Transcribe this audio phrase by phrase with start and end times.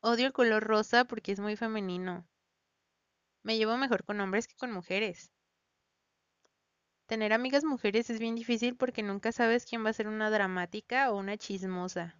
[0.00, 2.24] Odio el color rosa porque es muy femenino.
[3.42, 5.32] Me llevo mejor con hombres que con mujeres.
[7.06, 11.10] Tener amigas mujeres es bien difícil porque nunca sabes quién va a ser una dramática
[11.10, 12.16] o una chismosa.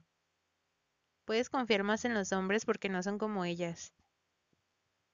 [1.25, 3.93] Puedes confiar más en los hombres porque no son como ellas.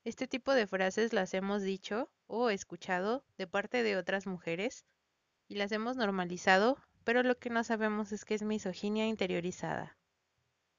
[0.04, 4.86] Este tipo de frases las hemos dicho o escuchado de parte de otras mujeres
[5.48, 9.98] y las hemos normalizado, pero lo que no sabemos es que es misoginia interiorizada.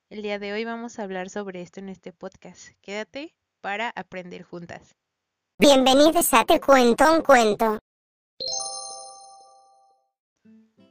[0.07, 2.69] El día de hoy vamos a hablar sobre esto en este podcast.
[2.81, 4.95] Quédate para aprender juntas.
[5.57, 7.79] Bienvenidos a Te Cuento un Cuento.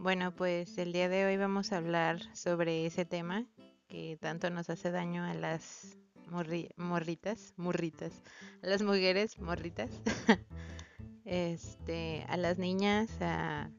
[0.01, 3.47] Bueno, pues el día de hoy vamos a hablar sobre ese tema
[3.87, 5.97] que tanto nos hace daño a las
[6.27, 8.21] morritas, morritas,
[8.65, 9.91] a las mujeres morritas,
[11.25, 13.71] este, a las niñas, a,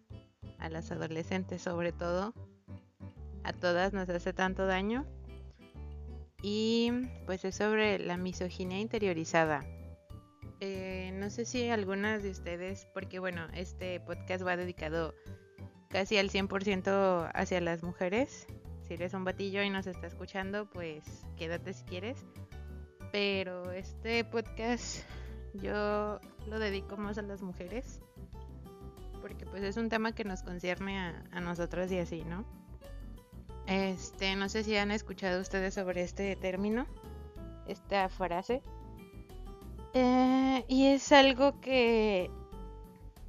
[0.60, 2.34] a las adolescentes sobre todo,
[3.44, 5.06] a todas nos hace tanto daño.
[6.48, 6.92] Y
[7.26, 9.66] pues es sobre la misoginia interiorizada.
[10.60, 15.16] Eh, no sé si algunas de ustedes, porque bueno, este podcast va dedicado
[15.90, 18.46] casi al 100% hacia las mujeres,
[18.88, 21.04] si eres un batillo y nos está escuchando, pues
[21.36, 22.24] quédate si quieres.
[23.12, 25.00] Pero este podcast
[25.56, 28.02] yo lo dedico más a las mujeres.
[29.20, 32.46] Porque pues es un tema que nos concierne a, a nosotras y así, ¿no?
[33.68, 36.86] Este, no sé si han escuchado ustedes sobre este término,
[37.68, 38.62] esta frase.
[39.94, 42.30] Eh, y es algo que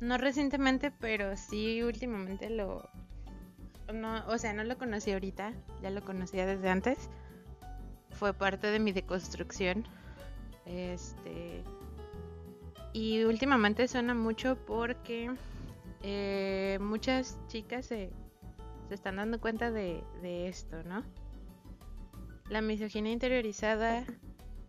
[0.01, 2.89] no recientemente, pero sí últimamente lo,
[3.92, 7.09] no, o sea, no lo conocí ahorita, ya lo conocía desde antes.
[8.11, 9.84] Fue parte de mi deconstrucción.
[10.64, 11.62] Este.
[12.92, 15.31] Y últimamente suena mucho porque
[16.03, 18.11] eh, muchas chicas se,
[18.89, 21.05] se, están dando cuenta de, de esto, ¿no?
[22.48, 24.05] La misoginia interiorizada,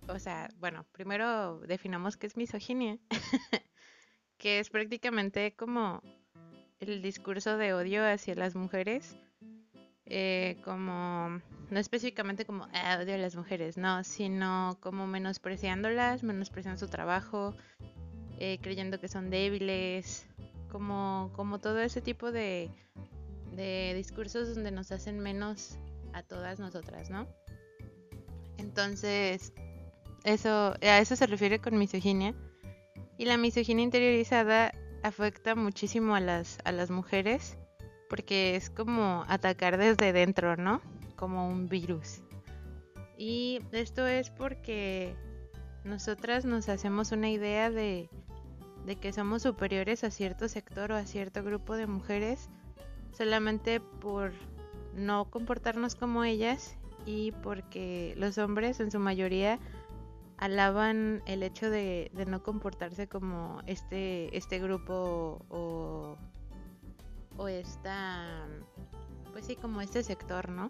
[0.08, 2.98] o sea, bueno, primero definamos qué es misoginia,
[4.38, 6.02] que es prácticamente como
[6.80, 9.17] el discurso de odio hacia las mujeres,
[10.06, 16.80] eh, como, no específicamente como ah, odio a las mujeres, no, sino como menospreciándolas, menospreciando
[16.80, 17.56] su trabajo,
[18.39, 20.27] eh, creyendo que son débiles,
[20.72, 22.70] como, como todo ese tipo de,
[23.58, 25.78] de discursos donde nos hacen menos
[26.14, 27.28] a todas nosotras, ¿no?
[28.58, 29.52] Entonces,
[30.23, 32.36] eso, a eso se refiere con misoginia.
[33.18, 34.72] Y la misoginia interiorizada
[35.04, 37.58] afecta muchísimo a las, a las mujeres
[38.10, 40.82] porque es como atacar desde dentro, ¿no?
[41.16, 42.22] Como un virus.
[43.18, 45.16] Y esto es porque
[45.84, 48.10] nosotras nos hacemos una idea de,
[48.86, 52.50] de que somos superiores a cierto sector o a cierto grupo de mujeres
[53.17, 54.32] solamente por
[54.95, 59.60] no comportarnos como ellas y porque los hombres en su mayoría
[60.38, 66.17] alaban el hecho de, no comportarse como este, este grupo o,
[67.48, 68.48] esta,
[69.32, 70.70] pues sí, como este sector, ¿no?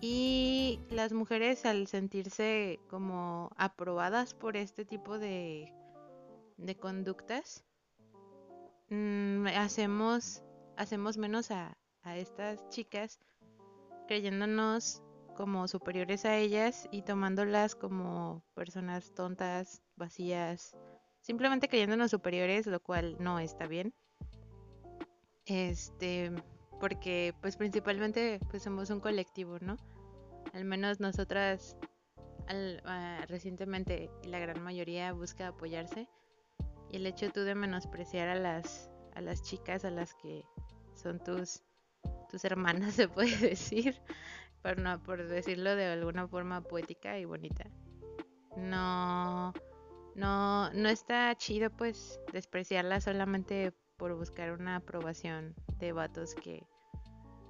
[0.00, 5.72] Y las mujeres al sentirse como aprobadas por este tipo de,
[6.56, 7.64] de conductas,
[8.90, 10.42] mmm, hacemos,
[10.78, 13.18] hacemos menos a, a estas chicas
[14.06, 15.02] creyéndonos
[15.36, 20.76] como superiores a ellas y tomándolas como personas tontas, vacías,
[21.20, 23.92] simplemente creyéndonos superiores, lo cual no está bien.
[25.46, 26.32] Este,
[26.80, 29.76] porque pues principalmente pues somos un colectivo, ¿no?
[30.52, 31.76] Al menos nosotras
[32.46, 36.08] al, uh, recientemente la gran mayoría busca apoyarse
[36.90, 40.44] y el hecho tú de menospreciar a las a las chicas a las que
[40.94, 41.62] son tus
[42.30, 44.00] tus hermanas se puede decir
[44.62, 47.64] por, no, por decirlo de alguna forma poética y bonita.
[48.56, 49.52] No,
[50.14, 56.66] no, no está chido pues despreciarla solamente por buscar una aprobación de vatos que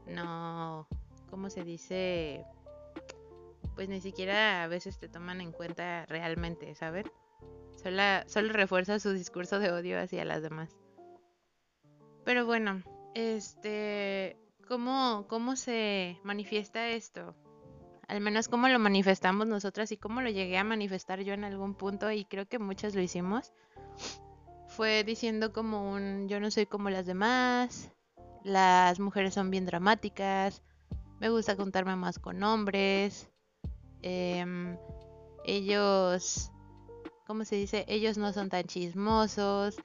[0.06, 0.86] no,
[1.30, 2.44] ¿cómo se dice?
[3.74, 7.10] Pues ni siquiera a veces te toman en cuenta realmente, ¿saben?
[7.82, 10.76] Solo, solo refuerza su discurso de odio hacia las demás.
[12.28, 12.82] Pero bueno,
[13.14, 14.36] este,
[14.68, 17.34] ¿Cómo, ¿Cómo se manifiesta esto?
[18.06, 21.74] Al menos cómo lo manifestamos nosotras y cómo lo llegué a manifestar yo en algún
[21.74, 23.54] punto y creo que muchas lo hicimos.
[24.66, 27.90] Fue diciendo como un yo no soy como las demás,
[28.44, 30.62] las mujeres son bien dramáticas,
[31.20, 33.30] me gusta contarme más con hombres,
[34.02, 34.44] eh,
[35.46, 36.52] ellos,
[37.26, 37.86] ¿cómo se dice?
[37.88, 39.78] Ellos no son tan chismosos,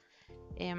[0.56, 0.74] eh,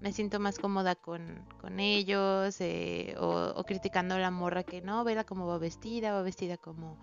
[0.00, 4.82] me siento más cómoda con, con ellos eh, o, o, criticando a la morra que
[4.82, 6.98] no, vela cómo va vestida, va vestida como,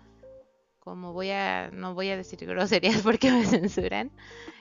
[0.78, 4.12] como voy a, no voy a decir groserías porque me censuran.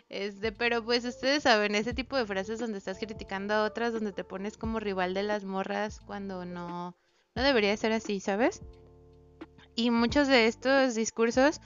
[0.09, 4.13] Este, pero pues ustedes saben, ese tipo de frases donde estás criticando a otras, donde
[4.13, 6.95] te pones como rival de las morras cuando no,
[7.35, 8.61] no debería ser así, ¿sabes?
[9.75, 11.61] Y muchos de estos discursos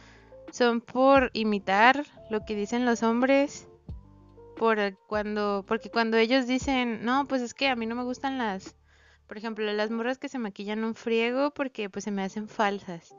[0.51, 3.66] son por imitar lo que dicen los hombres,
[4.57, 8.37] por cuando, porque cuando ellos dicen, no, pues es que a mí no me gustan
[8.37, 8.75] las,
[9.27, 13.15] por ejemplo, las morras que se maquillan un friego porque pues se me hacen falsas.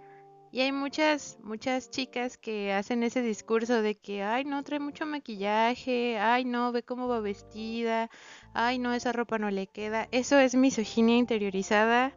[0.51, 5.05] Y hay muchas, muchas chicas que hacen ese discurso de que, ay, no, trae mucho
[5.05, 8.09] maquillaje, ay, no, ve cómo va vestida,
[8.55, 10.09] ay, no, esa ropa no le queda.
[10.11, 12.17] Eso es misoginia interiorizada.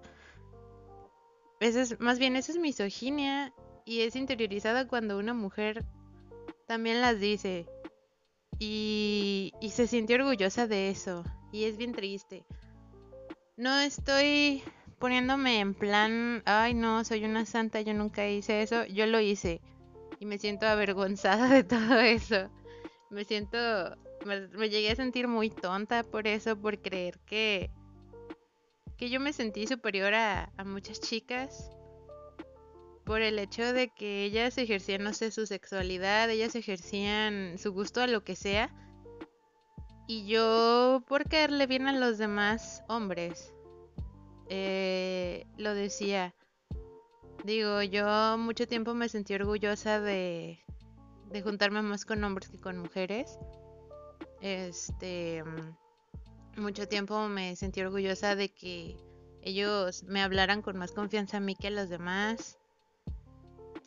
[1.59, 3.53] Eso es, más bien, eso es misoginia
[3.85, 5.85] y es interiorizada cuando una mujer
[6.67, 7.67] también las dice.
[8.63, 11.23] Y, se siente orgullosa de eso.
[11.51, 12.45] Y es bien triste.
[13.57, 14.61] No estoy
[14.99, 19.61] poniéndome en plan, ay no, soy una santa, yo nunca hice eso, yo lo hice
[20.19, 22.51] y me siento avergonzada de todo eso.
[23.09, 23.57] Me siento,
[24.25, 27.71] me, llegué a sentir muy tonta por eso, por creer que,
[28.95, 31.71] que yo me sentí superior a muchas chicas
[33.03, 38.01] por el hecho de que ellas ejercían, no sé, su sexualidad, ellas ejercían su gusto
[38.01, 38.69] a lo que sea.
[40.07, 43.53] Y yo por caerle bien a los demás hombres
[44.49, 46.35] eh, lo decía.
[47.43, 50.59] Digo, yo mucho tiempo me sentí orgullosa de,
[51.31, 53.39] de juntarme más con hombres que con mujeres.
[54.41, 55.43] Este,
[56.57, 58.97] mucho tiempo me sentí orgullosa de que
[59.41, 62.57] ellos me hablaran con más confianza a mí que a los demás.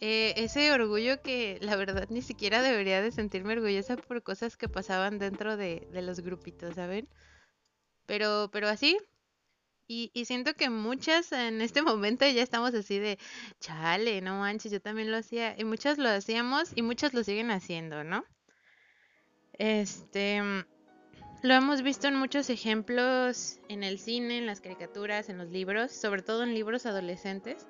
[0.06, 4.68] Eh, ese orgullo que la verdad ni siquiera debería de sentirme orgullosa por cosas que
[4.68, 7.08] pasaban dentro de, los grupitos, ¿saben?
[8.04, 8.98] Pero, pero así,
[9.86, 13.18] y, siento que muchas en este momento ya estamos así de,
[13.60, 15.58] chale, no manches, yo también lo hacía.
[15.58, 18.26] Y muchas lo hacíamos y muchas lo siguen haciendo, ¿no?
[19.54, 20.42] Este,
[21.42, 25.92] lo hemos visto en muchos ejemplos en el cine, en las caricaturas, en los libros,
[25.92, 27.66] sobre todo en libros adolescentes,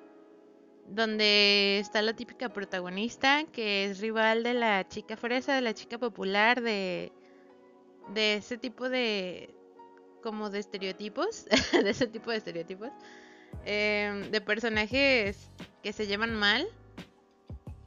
[0.87, 5.97] donde está la típica protagonista que es rival de la chica fresa, de la chica
[5.97, 7.11] popular, de,
[8.13, 9.53] de ese tipo de,
[10.21, 12.89] como de estereotipos, de ese tipo de estereotipos,
[13.65, 15.49] em, de personajes
[15.81, 16.67] que se llevan mal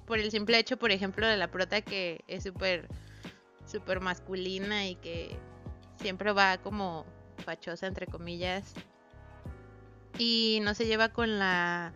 [0.06, 2.88] por el simple hecho, por ejemplo, de la prota que es súper,
[3.66, 5.36] súper masculina y que
[5.96, 7.04] siempre va como
[7.44, 8.74] fachosa, entre comillas,
[10.18, 11.92] y no se lleva con la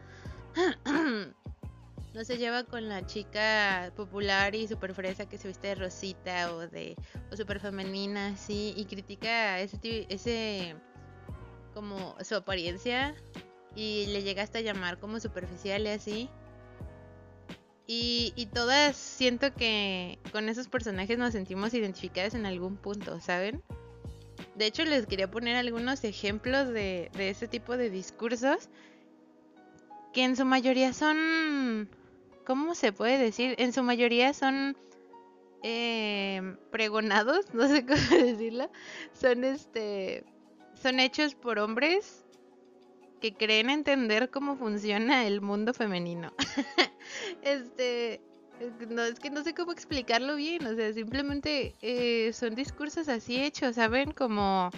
[2.15, 6.55] no se lleva con la chica popular y super fresa que se viste de rosita
[6.55, 6.97] o de
[7.31, 10.77] o super femenina así y critica ese ese
[11.75, 13.15] como su apariencia
[13.75, 16.31] y le llega hasta llamar como superficial y así
[17.95, 23.63] y, todas siento que con esos personajes nos sentimos identificadas en algún punto, ¿saben?
[24.55, 28.71] De hecho les quería poner algunos ejemplos de, de ese tipo de discursos
[30.13, 31.89] que en su mayoría son
[32.45, 33.55] ¿cómo se puede decir?
[33.59, 34.77] En su mayoría son
[35.63, 38.71] eh, pregonados, no sé cómo decirlo,
[39.13, 40.25] son este,
[40.81, 42.25] son hechos por hombres
[43.21, 46.33] que creen entender cómo funciona el mundo femenino.
[47.43, 48.21] este,
[48.89, 53.41] no, es que no sé cómo explicarlo bien, o sea, simplemente eh, son discursos así
[53.41, 54.11] hechos, ¿saben?
[54.11, 54.71] Como,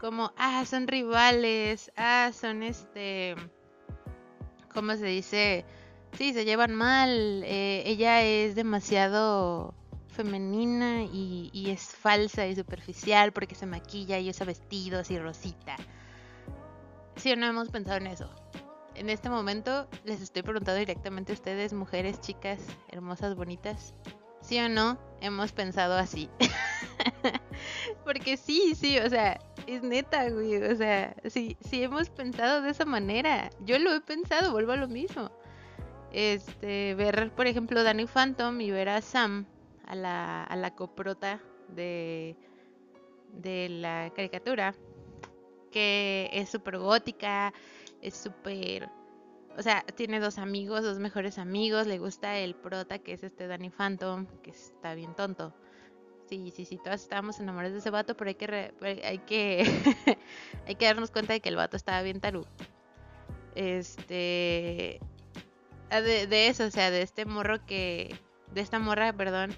[0.00, 3.36] como, ah, son rivales, ah, son este,
[4.72, 5.64] ¿cómo se dice?
[6.16, 7.42] Sí, se llevan mal.
[7.44, 9.74] Eh, ella es demasiado
[10.08, 15.76] femenina y, es falsa y superficial porque se maquilla y usa vestidos y rosita.
[17.16, 18.30] Sí o no hemos pensado en eso.
[18.94, 23.94] En este momento les estoy preguntando directamente a ustedes, mujeres, chicas, hermosas, bonitas.
[24.42, 26.28] ¿Sí o no hemos pensado así?
[28.04, 30.56] porque sí, sí, o sea, es neta, güey.
[30.62, 33.50] O sea, sí, sí hemos pensado de esa manera.
[33.64, 35.30] Yo lo he pensado, vuelvo a lo mismo
[36.12, 39.46] este, ver, por ejemplo, Danny Phantom y ver a Sam,
[39.86, 42.36] a la, a la coprota de,
[43.32, 44.74] de la caricatura,
[45.70, 47.52] que es súper gótica,
[48.00, 48.88] es súper...
[49.56, 53.46] O sea, tiene dos amigos, dos mejores amigos, le gusta el prota que es este
[53.46, 55.54] Danny Phantom, que está bien tonto.
[56.32, 58.72] Sí, sí, sí, todas estábamos enamorados de ese vato, pero hay que,
[59.04, 59.64] hay que,
[60.66, 62.46] hay que darnos cuenta de que el vato estaba bien tarú.
[63.54, 64.98] Este,
[65.92, 68.16] Ah, de, eso, o sea, de este morro que,
[68.54, 69.54] de esta morra, perdón,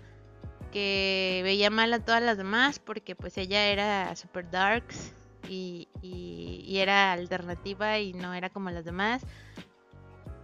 [0.73, 5.13] que veía mal a todas las demás porque pues ella era super darks
[5.49, 9.23] y, y, era alternativa y no era como las demás.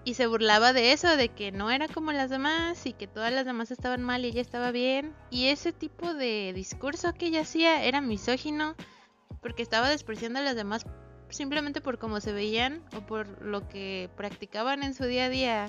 [0.05, 3.33] Y se burlaba de eso, de que no era como las demás y que todas
[3.33, 5.15] las demás estaban mal y ella estaba bien.
[5.31, 8.75] Y ese tipo de discurso que ella hacía era misógino
[9.43, 10.87] porque estaba despreciando a las demás
[11.29, 15.69] simplemente por cómo se veían o por lo que practicaban en su día a día.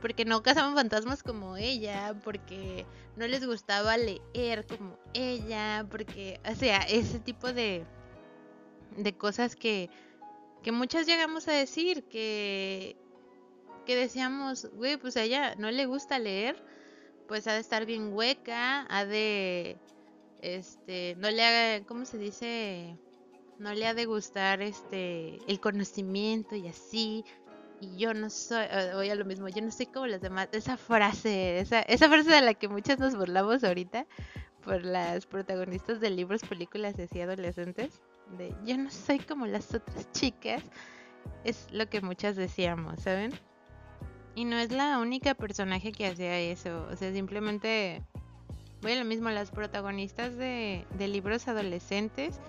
[0.00, 6.54] Porque no cazaban fantasmas como ella, porque no les gustaba leer como ella, porque, o
[6.54, 7.84] sea, ese tipo de,
[8.96, 9.90] de cosas que,
[10.62, 12.96] que muchas llegamos a decir, que,
[13.84, 16.56] que decíamos, güey, pues a ella no le gusta leer,
[17.28, 19.78] pues ha de estar bien hueca, ha de,
[20.40, 22.96] este, no le haga, ¿cómo se dice?
[23.60, 27.24] no le ha de gustar este el conocimiento y así
[27.80, 31.60] y yo no soy oye lo mismo yo no soy como las demás esa frase
[31.60, 34.06] esa esa frase de la que muchas nos burlamos ahorita
[34.64, 38.00] por las protagonistas de libros películas así adolescentes
[38.38, 40.62] de yo no soy como las otras chicas
[41.44, 43.32] es lo que muchas decíamos saben
[44.34, 48.02] y no es la única personaje que hacía eso o sea simplemente
[48.82, 52.40] a lo mismo las protagonistas de, de libros adolescentes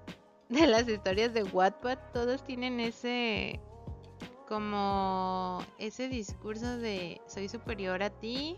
[0.48, 3.60] de las historias de Wattpad, todos tienen ese
[4.48, 8.56] como ese discurso de soy superior a ti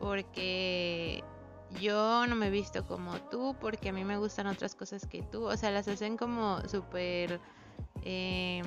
[0.00, 1.22] porque
[1.80, 5.22] yo no me he visto como tú, porque a mí me gustan otras cosas que
[5.22, 5.44] tú.
[5.44, 7.40] O sea, las hacen como súper...
[8.02, 8.62] Eh,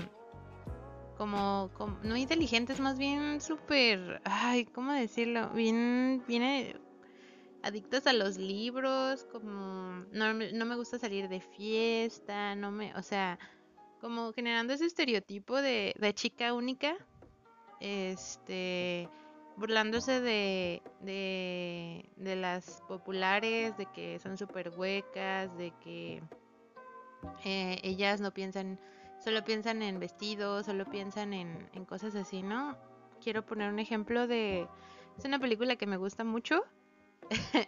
[1.17, 1.69] como,
[2.03, 4.21] no inteligentes, más bien súper...
[4.23, 5.49] Ay, ¿cómo decirlo?
[5.49, 6.75] Bien, viene
[7.63, 13.01] adictas a los libros, como no, no, me gusta salir de fiesta, no me, o
[13.01, 13.39] sea,
[13.99, 16.95] como generando ese estereotipo de, chica única,
[17.81, 19.09] este,
[19.57, 26.21] burlándose de, de, de las populares, de que son súper huecas, de que
[27.43, 28.79] eh, ellas no piensan,
[29.23, 32.77] solo piensan en vestidos, solo piensan en, en cosas así, ¿no?
[33.21, 34.67] Quiero poner un ejemplo de,
[35.17, 36.63] es una película que me gusta mucho,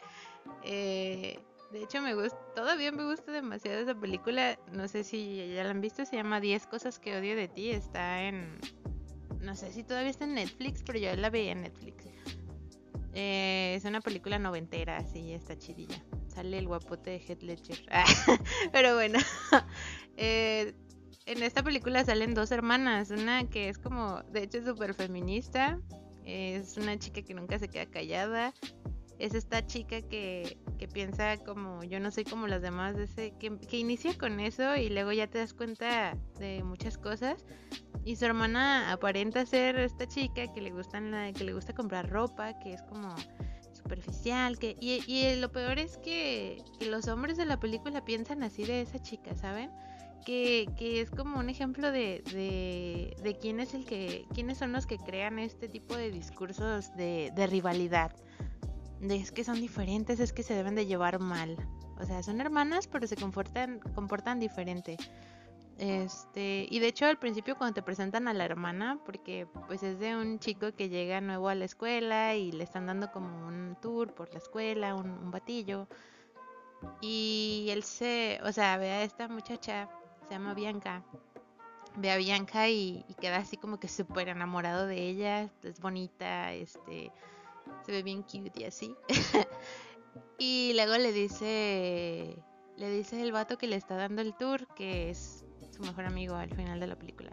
[0.63, 1.39] Eh,
[1.71, 4.57] de hecho, me gusta, todavía me gusta demasiado esa película.
[4.71, 7.69] No sé si ya la han visto, se llama 10 cosas que odio de ti.
[7.69, 8.57] Está en.
[9.41, 12.05] No sé si todavía está en Netflix, pero yo la veía en Netflix.
[13.13, 16.03] Eh, es una película noventera, así está chidilla.
[16.27, 17.85] Sale el guapote de Heath Ledger.
[18.71, 19.19] pero bueno,
[20.17, 20.73] eh,
[21.31, 23.11] en esta película salen dos hermanas.
[23.11, 25.79] Una que es como, de hecho, es súper feminista.
[26.25, 28.53] Es una chica que nunca se queda callada
[29.19, 33.57] es esta chica que, que, piensa como yo no soy como las demás, ese, que,
[33.59, 37.45] que, inicia con eso y luego ya te das cuenta de muchas cosas.
[38.05, 42.09] Y su hermana aparenta ser esta chica que le, gustan la, que le gusta comprar
[42.09, 43.13] ropa, que es como
[43.73, 44.57] superficial.
[44.57, 48.63] Que, y, y lo peor es que, que, los hombres de la película piensan así
[48.63, 49.69] de esa chica, ¿saben?
[50.25, 54.73] Que, que es como un ejemplo de, de, de quién es el que, quiénes son
[54.73, 58.11] los que crean este tipo de discursos de, de rivalidad
[59.01, 61.55] es que son diferentes, es que se deben de llevar mal.
[61.99, 64.97] O sea, son hermanas, pero se comportan, comportan diferente.
[65.77, 69.97] Este, y de hecho al principio cuando te presentan a la hermana, porque pues es
[69.99, 73.77] de un chico que llega nuevo a la escuela y le están dando como un
[73.81, 75.87] tour por la escuela, un, batillo.
[77.01, 79.89] Y él se, o sea, ve a esta muchacha,
[80.29, 81.03] se llama Bianca,
[81.95, 87.11] ve a Bianca y, queda así como que súper enamorado de ella, es bonita, este,
[87.83, 88.95] se ve bien cute y así.
[90.37, 92.37] y luego le dice,
[92.77, 96.35] le dice el vato que le está dando el tour, que es su mejor amigo
[96.35, 97.31] al final de la película.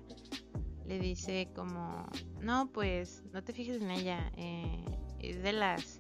[0.87, 2.09] Le dice como,
[2.41, 4.85] no, pues no te fijes en ella, eh,
[5.19, 5.99] es de las,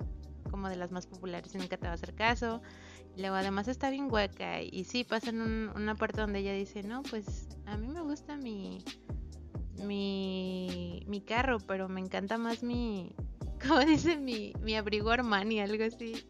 [0.50, 2.62] como de las más populares y nunca te va a hacer caso.
[3.16, 7.02] Luego además está bien hueca y sí, pasa en una parte donde ella dice, no,
[7.02, 8.84] pues a mí me gusta mi,
[9.84, 13.14] mi, mi carro, pero me encanta más mi,
[13.66, 16.26] como dice mi, mi abrigo Armani, algo así.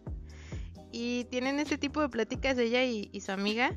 [0.93, 3.76] Y tienen ese tipo de pláticas ella y, su amiga.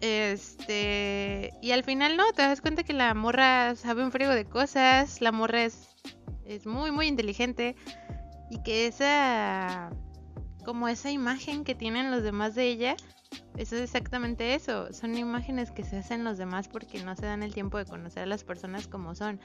[0.00, 1.52] Este.
[1.62, 5.20] Y al final no, te das cuenta que la morra sabe un frigo de cosas.
[5.20, 5.88] La morra es,
[6.44, 7.76] es muy, muy inteligente.
[8.50, 9.90] Y que esa.
[10.66, 12.96] Como esa imagen que tienen los demás de ella.
[13.56, 14.92] Eso es exactamente eso.
[14.92, 18.24] Son imágenes que se hacen los demás porque no se dan el tiempo de conocer
[18.24, 19.40] a las personas como son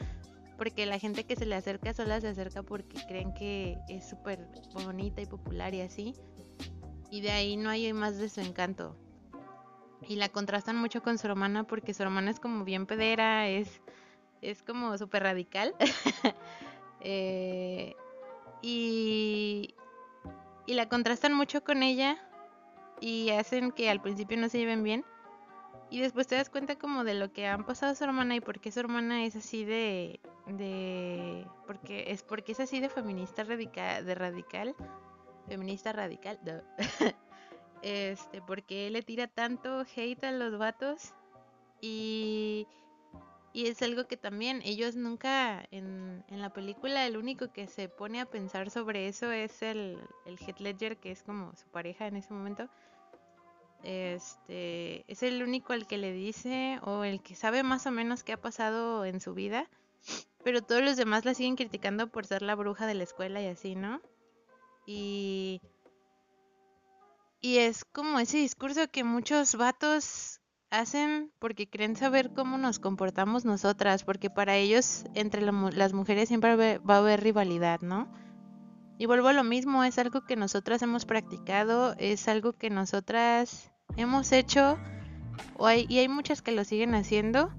[0.61, 4.47] porque la gente que se le acerca sola se acerca porque creen que es súper
[4.75, 6.13] bonita y popular y así.
[7.09, 8.95] Y de ahí no hay más de su encanto.
[10.07, 13.81] Y la contrastan mucho con su hermana porque su hermana es como bien pedera, es,
[14.43, 15.73] es como súper radical.
[17.01, 17.95] eh,
[18.61, 19.73] y,
[20.65, 22.17] y la contrastan mucho con ella
[22.99, 25.05] y hacen que al principio no se lleven bien.
[25.89, 28.39] Y después te das cuenta como de lo que han pasado a su hermana y
[28.39, 33.43] por qué su hermana es así de, de porque es porque es así de feminista
[33.43, 34.75] radical de radical
[35.49, 36.61] feminista radical no.
[37.81, 41.13] este porque le tira tanto hate a los vatos
[41.81, 42.67] y
[43.53, 47.89] y es algo que también ellos nunca en, en, la película el único que se
[47.89, 52.17] pone a pensar sobre eso es el, el Ledger que es como su pareja en
[52.17, 52.69] ese momento
[53.83, 58.23] este es el único al que le dice o el que sabe más o menos
[58.23, 59.67] qué ha pasado en su vida
[60.43, 63.47] pero todos los demás la siguen criticando por ser la bruja de la escuela y
[63.47, 64.01] así, ¿no?
[64.85, 65.61] Y.
[67.43, 70.40] Y es como ese discurso que muchos vatos
[70.71, 76.79] hacen porque creen saber cómo nos comportamos nosotras, porque para ellos entre las mujeres siempre
[76.79, 78.11] va a haber rivalidad, ¿no?
[78.97, 83.71] Y vuelvo a lo mismo, es algo que nosotras hemos practicado, es algo que nosotras
[83.97, 84.77] hemos hecho,
[85.57, 87.51] o hay, y hay muchas que lo siguen haciendo,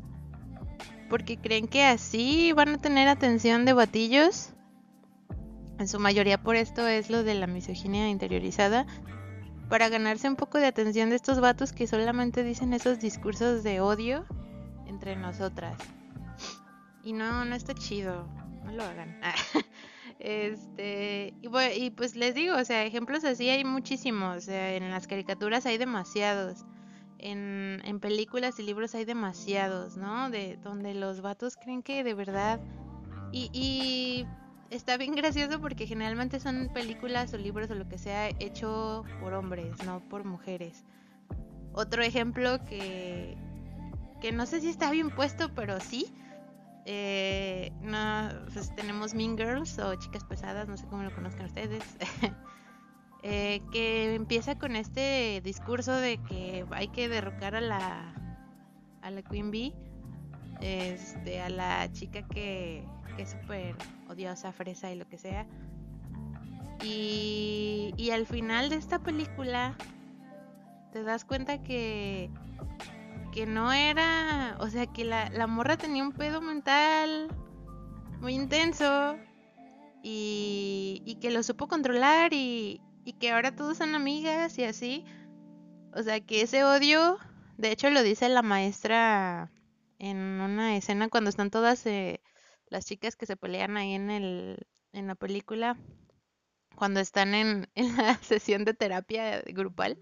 [1.11, 4.54] porque creen que así van a tener atención de batillos.
[5.78, 8.87] En su mayoría por esto es lo de la misoginia interiorizada.
[9.69, 13.81] Para ganarse un poco de atención de estos vatos que solamente dicen esos discursos de
[13.81, 14.26] odio
[14.87, 15.76] entre nosotras.
[17.02, 18.28] Y no, no está chido.
[18.64, 19.19] No lo hagan.
[20.19, 21.49] este, y,
[21.83, 24.37] y, pues les digo, o sea, ejemplos así hay muchísimos.
[24.37, 26.64] O sea, en las caricaturas hay demasiados
[27.23, 30.28] en, en, películas y libros hay demasiados, ¿no?
[30.28, 32.61] De donde los vatos creen que de verdad...
[33.35, 34.26] Y, y
[34.72, 39.34] está bien gracioso porque generalmente son películas o libros o lo que sea hecho por
[39.34, 40.84] hombres, no por mujeres.
[41.72, 43.36] Otro ejemplo que,
[44.20, 46.12] que no sé si está bien puesto, pero sí.
[46.84, 51.84] Eh, no, pues tenemos Mean Girls o Chicas Pesadas, no sé cómo lo conozcan ustedes.
[53.24, 58.12] Eh, que empieza con este discurso de que hay que derrocar a la
[59.00, 59.72] a la Queen Bee,
[60.60, 62.84] este, a la chica que,
[63.16, 63.76] que es súper
[64.09, 65.47] odiosa, fresa y lo que sea.
[66.83, 69.77] Y, y al final de esta película
[70.92, 72.31] te das cuenta que
[73.33, 77.29] que no era, o sea, que la, la morra tenía un pedo mental
[78.20, 79.16] muy intenso
[80.03, 85.05] y, y que lo supo controlar y, y que ahora todos son amigas y así.
[85.94, 87.18] O sea, que ese odio,
[87.57, 89.51] de hecho lo dice la maestra
[89.98, 92.20] en una escena cuando están todas eh,
[92.72, 95.76] las chicas que se pelean ahí en, el, en la película,
[96.74, 99.98] cuando están en, en la sesión de terapia grupal,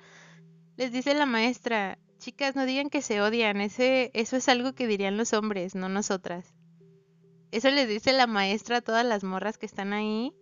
[0.76, 4.86] les dice la maestra, chicas, no digan que se odian, ese, eso es algo que
[4.86, 6.54] dirían los hombres, no nosotras.
[7.50, 10.32] Eso les dice la maestra a todas las morras que están ahí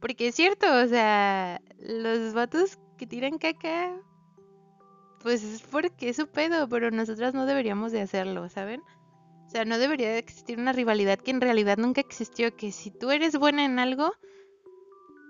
[0.00, 3.94] porque es cierto, o sea, los vatos que tiran caca,
[5.22, 8.82] pues es porque es su pedo, pero nosotras no deberíamos de hacerlo, ¿saben?
[9.50, 12.92] O sea, no debería de existir una rivalidad que en realidad nunca existió, que si
[12.92, 14.12] tú eres buena en algo,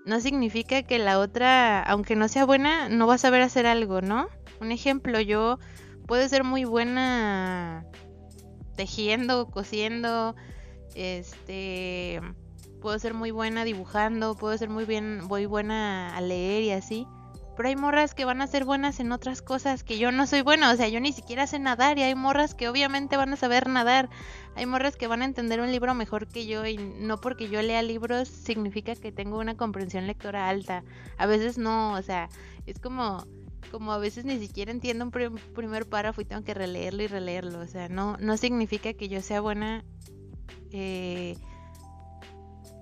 [0.05, 4.03] no significa que la otra, aunque no sea buena, no va a saber hacer algo,
[4.03, 4.29] ¿no?
[4.61, 5.59] Un ejemplo, yo
[6.07, 7.87] puedo ser muy buena
[8.77, 10.37] tejiendo, cosiendo,
[10.95, 12.21] este
[12.83, 17.07] puedo ser muy buena dibujando, puedo ser muy bien, muy buena a leer y así.
[17.61, 20.41] Pero hay morras que van a ser buenas en otras cosas que yo no soy
[20.41, 23.37] buena, o sea, yo ni siquiera sé nadar y hay morras que obviamente van a
[23.37, 24.09] saber nadar.
[24.55, 27.61] Hay morras que van a entender un libro mejor que yo y no porque yo
[27.61, 30.85] lea libros significa que tengo una comprensión lectora alta.
[31.19, 32.31] A veces no, o sea,
[32.65, 33.27] es como
[33.71, 37.59] como a veces ni siquiera entiendo un primer párrafo y tengo que releerlo y releerlo,
[37.59, 39.85] o sea, no no significa que yo sea buena
[40.73, 41.37] eh,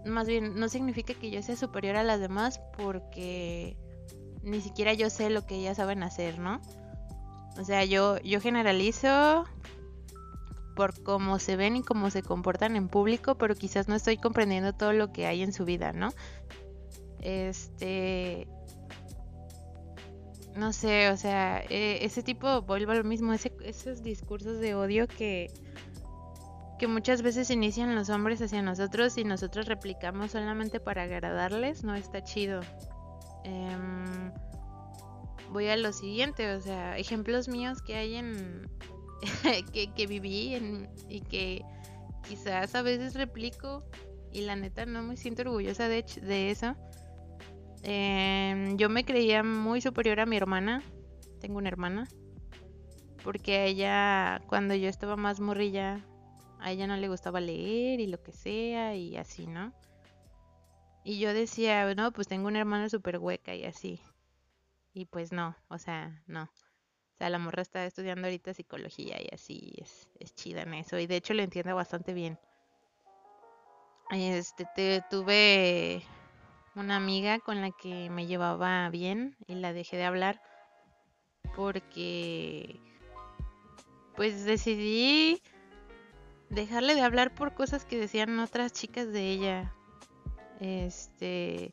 [0.07, 3.77] más bien no significa que yo sea superior a las demás porque
[4.49, 6.61] ni siquiera yo sé lo que ellas saben hacer, ¿no?
[7.59, 9.45] O sea, yo, yo generalizo
[10.77, 14.73] por cómo se ven y cómo se comportan en público, pero quizás no estoy comprendiendo
[14.73, 16.11] todo lo que hay en su vida, ¿no?
[17.21, 18.47] Este.
[20.55, 24.75] No sé, o sea, e, ese tipo, vuelvo a lo mismo, ese, esos discursos de
[24.75, 25.53] odio que,
[26.79, 31.95] que muchas veces inician los hombres hacia nosotros y nosotros replicamos solamente para agradarles, no
[31.97, 32.61] está chido.
[33.45, 34.33] Em,
[35.51, 38.71] voy a lo siguiente, o sea, ejemplos míos que hay en...
[39.73, 41.65] que, viví en, y que
[42.29, 43.85] quizás a veces replico
[44.33, 46.77] y la neta no me siento orgullosa de, de eso.
[47.83, 50.83] Em, yo me creía muy superior a mi hermana,
[51.41, 52.09] tengo una hermana,
[53.25, 56.05] porque a ella cuando yo estaba más morrilla
[56.61, 59.73] a ella no le gustaba leer y lo que sea y así, ¿no?
[61.09, 64.03] Y yo decía, no, pues tengo una hermana súper hueca y así.
[64.93, 66.43] Y pues no, o sea, no.
[66.43, 70.99] O sea, la morra está estudiando ahorita psicología y así es, es chida en eso.
[70.99, 72.39] Y de hecho lo entiendo bastante bien.
[74.11, 76.03] Este, te, tuve
[76.75, 80.43] una amiga con la que me llevaba bien y la dejé de hablar
[81.57, 82.79] porque
[84.15, 85.41] pues decidí
[86.51, 89.75] dejarle de hablar por cosas que decían otras chicas de ella.
[90.61, 91.73] Este,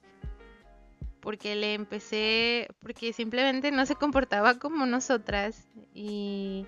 [1.22, 6.68] porque le empecé, porque simplemente no se comportaba como nosotras y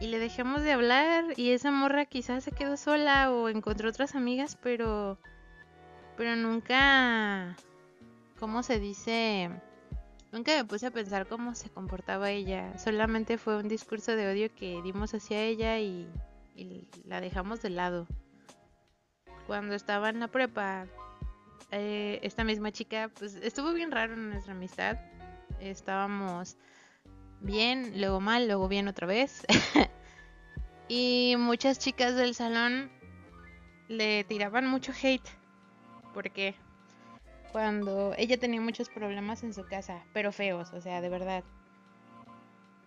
[0.00, 4.14] y le dejamos de hablar y esa morra quizás se quedó sola o encontró otras
[4.14, 5.18] amigas, pero
[6.16, 7.56] pero nunca
[8.38, 9.50] ¿cómo se dice?
[10.32, 12.78] Nunca me puse a pensar cómo se comportaba ella.
[12.78, 16.08] Solamente fue un discurso de odio que dimos hacia ella y,
[16.56, 18.06] y la dejamos de lado.
[19.46, 20.86] Cuando estaba en la prepa,
[21.70, 24.98] eh, esta misma chica, pues estuvo bien raro en nuestra amistad.
[25.60, 26.56] Estábamos
[27.40, 29.44] bien, luego mal, luego bien otra vez.
[30.88, 32.90] y muchas chicas del salón
[33.88, 35.28] le tiraban mucho hate.
[36.14, 36.54] Porque
[37.52, 41.44] cuando ella tenía muchos problemas en su casa, pero feos, o sea, de verdad.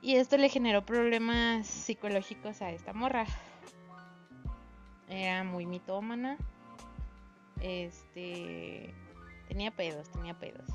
[0.02, 3.26] Y esto le generó problemas psicológicos a esta morra.
[5.14, 6.38] Era muy mitómana.
[7.62, 8.94] Este
[9.48, 10.68] tenía pedos, tenía pedos.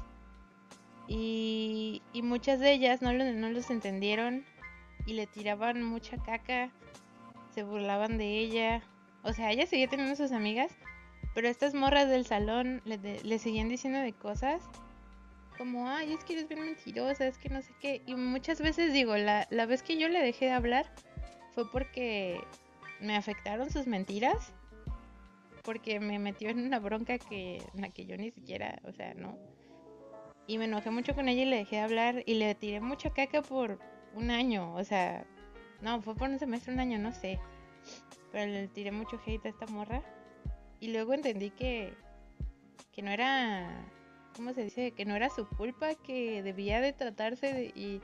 [1.09, 4.45] Y, y muchas de ellas no, no los entendieron
[5.07, 6.71] y le tiraban mucha caca,
[7.55, 8.83] se burlaban de ella.
[9.25, 10.71] O sea, ella seguía teniendo sus amigas,
[11.35, 14.63] pero estas morras del salón le, le seguían diciendo de cosas
[15.57, 18.03] como, ay, es que eres bien mentirosa, es que no sé qué.
[18.07, 20.87] Y muchas veces digo, la, la vez que yo le dejé de hablar
[21.55, 22.41] fue porque
[23.01, 24.53] me afectaron sus mentiras,
[25.63, 29.15] porque me metió en una bronca que, en la que yo ni siquiera, o sea,
[29.15, 29.39] no.
[30.47, 33.11] Y me enojé mucho con ella y le dejé de hablar y le tiré mucha
[33.11, 33.79] caca por
[34.15, 34.75] un año.
[34.75, 35.27] O sea,
[35.83, 37.39] no, fue por un semestre, un año, no sé.
[38.33, 40.03] Pero le tiré mucho hate a esta morra.
[40.81, 41.95] Y luego entendí que,
[42.93, 43.85] que no era,
[44.35, 44.93] ¿cómo se dice?
[44.93, 48.01] Que no era su culpa, que debía de tratarse de, y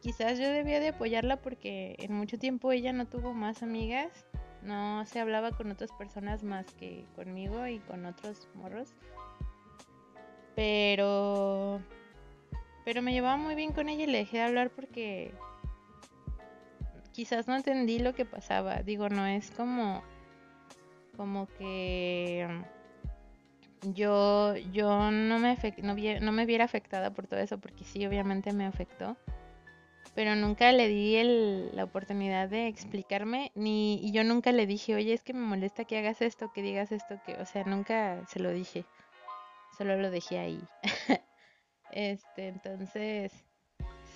[0.00, 4.26] quizás yo debía de apoyarla porque en mucho tiempo ella no tuvo más amigas.
[4.62, 8.92] No se hablaba con otras personas más que conmigo y con otros morros.
[10.54, 11.80] Pero.
[12.84, 15.32] Pero me llevaba muy bien con ella y le dejé de hablar porque.
[17.12, 18.82] Quizás no entendí lo que pasaba.
[18.82, 20.02] Digo, no es como.
[21.16, 22.48] Como que.
[23.94, 28.52] Yo, yo no, me no, no me viera afectada por todo eso, porque sí, obviamente
[28.52, 29.16] me afectó
[30.14, 34.94] pero nunca le di el, la oportunidad de explicarme, ni y yo nunca le dije,
[34.94, 38.24] oye, es que me molesta que hagas esto, que digas esto, que, o sea, nunca
[38.26, 38.84] se lo dije
[39.80, 40.62] solo lo dejé ahí.
[41.92, 43.32] este, entonces,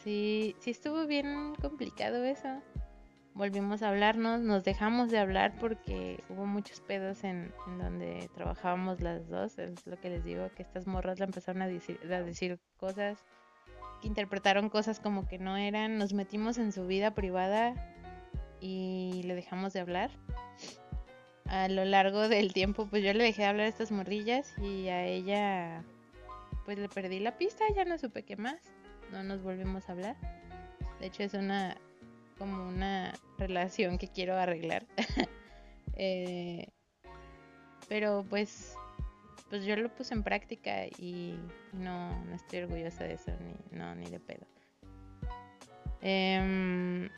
[0.03, 2.61] sí, sí estuvo bien complicado eso.
[3.33, 9.01] Volvimos a hablarnos, nos dejamos de hablar porque hubo muchos pedos en, en donde trabajábamos
[9.01, 9.59] las dos.
[9.59, 13.25] Es lo que les digo, que estas morras le empezaron a decir, a decir cosas,
[14.05, 15.99] interpretaron cosas como que no eran.
[15.99, 17.75] Nos metimos en su vida privada
[18.61, 20.11] y le dejamos de hablar
[21.47, 25.05] a lo largo del tiempo, pues yo le dejé de hablar estas morrillas y a
[25.07, 25.85] ella,
[26.65, 28.61] pues le perdí la pista, ya no supe qué más,
[29.13, 30.17] no nos volvimos a hablar.
[31.01, 31.77] De hecho es una,
[32.39, 34.87] como una relación que quiero arreglar.
[35.97, 36.69] eh,
[37.89, 38.75] pero pues,
[39.51, 41.39] pues yo lo puse en práctica y
[41.73, 44.47] no, no estoy orgullosa de eso, ni, no, ni de pedo.
[46.01, 47.09] Eh,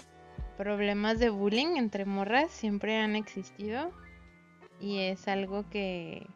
[0.56, 3.90] problemas de bullying entre morras siempre han existido
[4.80, 6.26] y es algo que,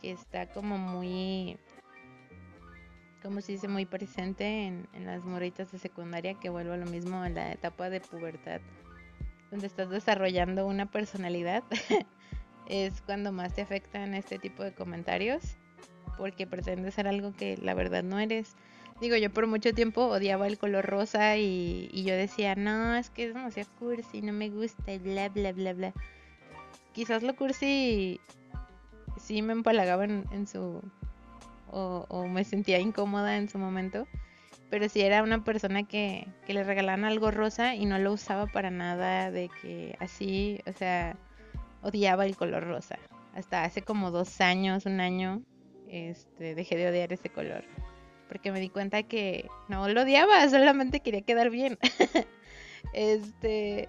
[0.00, 1.56] que está como muy,
[3.22, 6.86] como se dice, muy presente en, en las moritas de secundaria, que vuelvo a lo
[6.86, 8.60] mismo en la etapa de pubertad,
[9.50, 11.62] donde estás desarrollando una personalidad,
[12.66, 15.56] es cuando más te afectan este tipo de comentarios,
[16.16, 18.54] porque pretendes ser algo que la verdad no eres.
[19.00, 23.10] Digo, yo por mucho tiempo odiaba el color rosa y, y yo decía, no, es
[23.10, 25.94] que es demasiado cursi, no me gusta, bla, bla, bla, bla
[26.92, 28.20] quizás lo cursi
[29.18, 30.82] sí me empalagaba en, su...
[31.70, 34.06] O, me sentía incómoda en su momento.
[34.68, 38.46] Pero si era una persona que, que le regalaban algo rosa y no lo usaba
[38.46, 41.16] para nada, de que así, o sea,
[41.82, 42.98] odiaba el color rosa.
[43.34, 45.42] Hasta hace como dos años, un año,
[45.88, 47.64] este, dejé de odiar ese color.
[48.28, 51.78] Porque me di cuenta que no lo odiaba, solamente quería quedar bien.
[52.94, 53.88] este,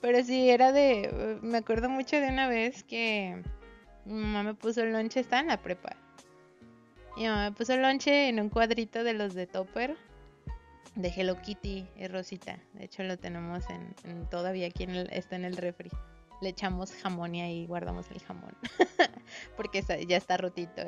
[0.00, 1.38] pero sí, era de.
[1.42, 3.42] Me acuerdo mucho de una vez que
[4.04, 5.96] mi mamá me puso el lonche, estaba en la prepa.
[7.16, 9.96] Mi mamá me puso el lonche en un cuadrito de los de Topper
[10.94, 12.58] de Hello Kitty y Rosita.
[12.74, 15.90] De hecho, lo tenemos en, todavía aquí en el, está en el refri.
[16.40, 18.54] Le echamos jamón y ahí guardamos el jamón.
[19.56, 20.82] Porque ya está rotito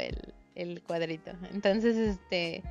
[0.54, 1.32] el, cuadrito.
[1.52, 2.62] Entonces, este,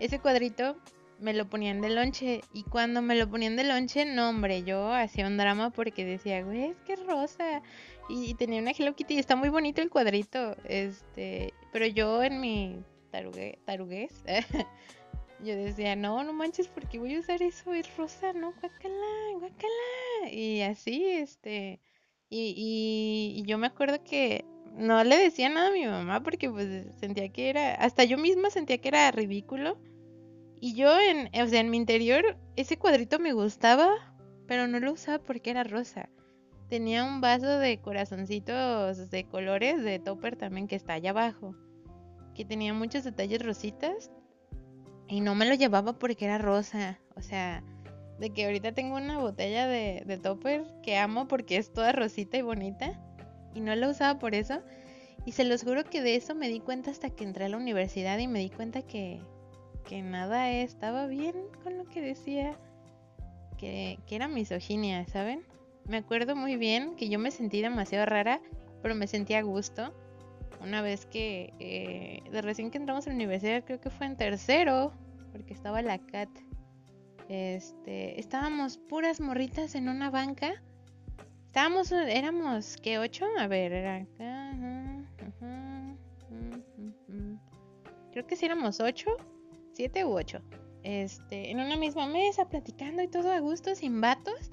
[0.00, 0.76] ese cuadrito
[1.18, 2.42] me lo ponían de lonche.
[2.52, 6.42] Y cuando me lo ponían de lonche, no, hombre, yo hacía un drama porque decía,
[6.42, 7.62] güey, es que rosa.
[8.08, 10.56] Y, tenía una Hello Kitty y está muy bonito el cuadrito.
[10.64, 14.22] Este, pero yo en mi tarugue, tarugués,
[15.40, 20.30] yo decía, no, no manches, porque voy a usar eso, es rosa, no, guacala, guacala.
[20.30, 21.80] Y así, este,
[22.28, 24.44] y, y, yo me acuerdo que
[24.76, 28.50] no le decía nada a mi mamá porque pues sentía que era, hasta yo misma
[28.50, 29.78] sentía que era ridículo.
[30.60, 33.90] Y yo en, o sea, en mi interior, ese cuadrito me gustaba,
[34.46, 36.08] pero no lo usaba porque era rosa.
[36.68, 41.54] Tenía un vaso de corazoncitos de colores de topper también que está allá abajo.
[42.34, 44.10] Que tenía muchos detalles rositas.
[45.08, 46.98] Y no me lo llevaba porque era rosa.
[47.14, 47.62] O sea,
[48.18, 52.36] de que ahorita tengo una botella de, de topper que amo porque es toda rosita
[52.36, 53.00] y bonita.
[53.54, 54.62] Y no la usaba por eso.
[55.24, 57.56] Y se los juro que de eso me di cuenta hasta que entré a la
[57.56, 59.20] universidad y me di cuenta que,
[59.84, 62.56] que nada estaba bien con lo que decía.
[63.58, 65.42] Que, que era misoginia, ¿saben?
[65.88, 68.40] Me acuerdo muy bien que yo me sentí demasiado rara,
[68.82, 69.94] pero me sentía a gusto.
[70.60, 74.16] Una vez que, eh, de recién que entramos a la universidad, creo que fue en
[74.16, 74.92] tercero,
[75.32, 76.28] porque estaba la Cat.
[77.28, 80.62] Este, estábamos puras morritas en una banca.
[81.46, 82.98] Estábamos, éramos, ¿qué?
[82.98, 83.26] ¿Ocho?
[83.38, 84.52] A ver, era acá.
[88.12, 89.16] Creo que sí éramos ocho,
[89.72, 90.40] siete u ocho.
[90.82, 94.50] Este, en una misma mesa, platicando y todo a gusto, sin vatos.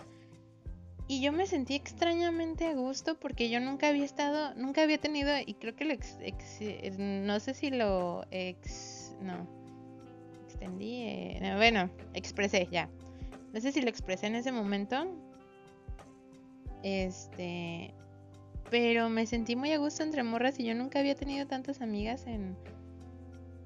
[1.08, 5.32] Y yo me sentí extrañamente a gusto porque yo nunca había estado, nunca había tenido,
[5.46, 5.94] y creo que lo
[6.98, 9.48] no sé si lo ex, no,
[10.54, 12.90] extendí, eh, bueno, expresé ya.
[13.54, 15.06] No sé si lo expresé en ese momento.
[16.84, 17.94] Este,
[18.70, 22.26] pero me sentí muy a gusto entre morras y yo nunca había tenido tantas amigas
[22.28, 22.58] en,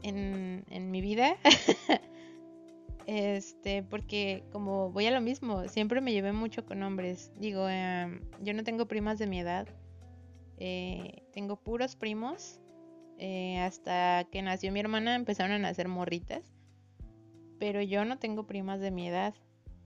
[0.04, 1.38] en, en mi vida.
[3.08, 7.32] este, porque como voy a lo mismo, siempre me llevé mucho con hombres.
[7.38, 9.68] Digo, em, yo no tengo primas de mi edad.
[10.58, 12.60] Eh, tengo puros primos.
[13.20, 16.57] Eh, hasta que nació mi hermana empezaron a nacer morritas.
[17.60, 19.34] Pero yo no tengo primas de mi edad.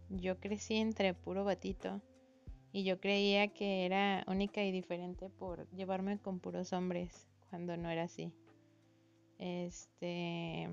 [0.09, 2.01] Yo crecí entre puro batito.
[2.73, 7.27] Y yo creía que era única y diferente por llevarme con puros hombres.
[7.49, 8.33] Cuando no era así.
[9.39, 10.69] Este.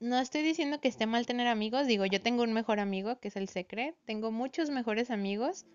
[0.00, 1.86] No estoy diciendo que esté mal tener amigos.
[1.86, 3.96] Digo, yo tengo un mejor amigo que es el Secret.
[4.04, 5.66] Tengo muchos mejores amigos.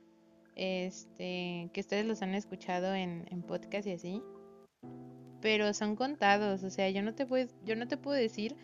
[0.55, 1.69] Este.
[1.73, 4.21] Que ustedes los han escuchado en, en podcast y así.
[5.41, 6.63] Pero son contados.
[6.63, 8.55] O sea, yo no te puedo, yo no te puedo decir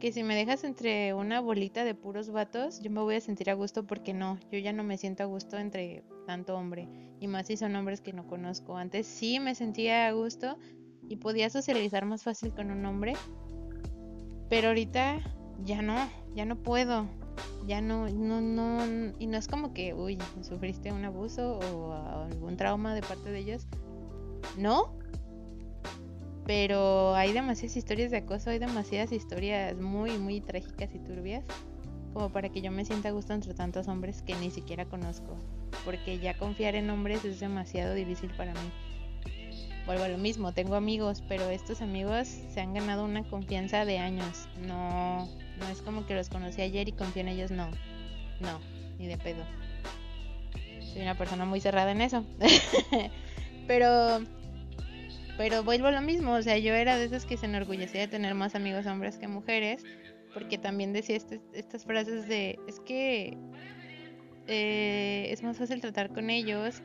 [0.00, 3.50] que si me dejas entre una bolita de puros vatos, yo me voy a sentir
[3.50, 6.88] a gusto porque no, yo ya no me siento a gusto entre tanto hombre.
[7.20, 8.76] Y más si son hombres que no conozco.
[8.76, 10.58] Antes sí me sentía a gusto
[11.08, 13.14] y podía socializar más fácil con un hombre.
[14.50, 15.20] Pero ahorita
[15.64, 15.96] ya no,
[16.34, 17.08] ya no puedo.
[17.66, 22.56] Ya no, no, no, y no es como que, uy, sufriste un abuso o algún
[22.56, 23.66] trauma de parte de ellos.
[24.56, 24.96] No,
[26.46, 31.44] pero hay demasiadas historias de acoso, hay demasiadas historias muy, muy trágicas y turbias
[32.16, 35.36] como para que yo me sienta a gusto entre tantos hombres que ni siquiera conozco.
[35.84, 38.72] Porque ya confiar en hombres es demasiado difícil para mí.
[39.84, 43.98] Vuelvo a lo mismo, tengo amigos, pero estos amigos se han ganado una confianza de
[43.98, 44.48] años.
[44.66, 45.26] No,
[45.58, 47.68] no es como que los conocí ayer y confío en ellos, no.
[48.40, 48.60] No,
[48.98, 49.44] ni de pedo.
[50.94, 52.24] Soy una persona muy cerrada en eso.
[53.66, 54.22] pero
[55.36, 58.08] pero vuelvo a lo mismo, o sea, yo era de esas que se enorgullecía de
[58.08, 59.84] tener más amigos hombres que mujeres,
[60.32, 63.36] porque también decía este, estas frases de, es que
[64.46, 66.82] eh, es más fácil tratar con ellos,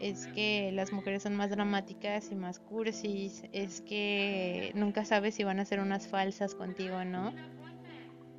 [0.00, 5.44] es que las mujeres son más dramáticas y más cursis, es que nunca sabes si
[5.44, 7.32] van a ser unas falsas contigo, ¿no?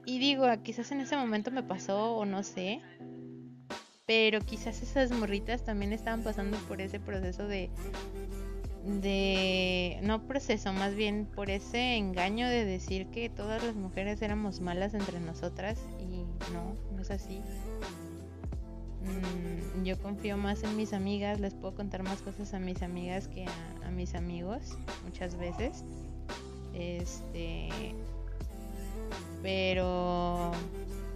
[0.06, 2.80] Y digo, quizás en ese momento me pasó o no sé,
[4.06, 7.70] pero quizás esas morritas también estaban pasando por ese proceso de
[8.88, 14.62] de no proceso, más bien por ese engaño de decir que todas las mujeres éramos
[14.62, 16.23] malas entre nosotras y
[16.54, 17.41] no, no es así.
[19.02, 23.28] Mm, yo confío más en mis amigas, les puedo contar más cosas a mis amigas
[23.28, 23.45] que
[23.84, 25.84] a, mis amigos muchas veces.
[26.73, 27.69] Este,
[29.41, 30.52] pero,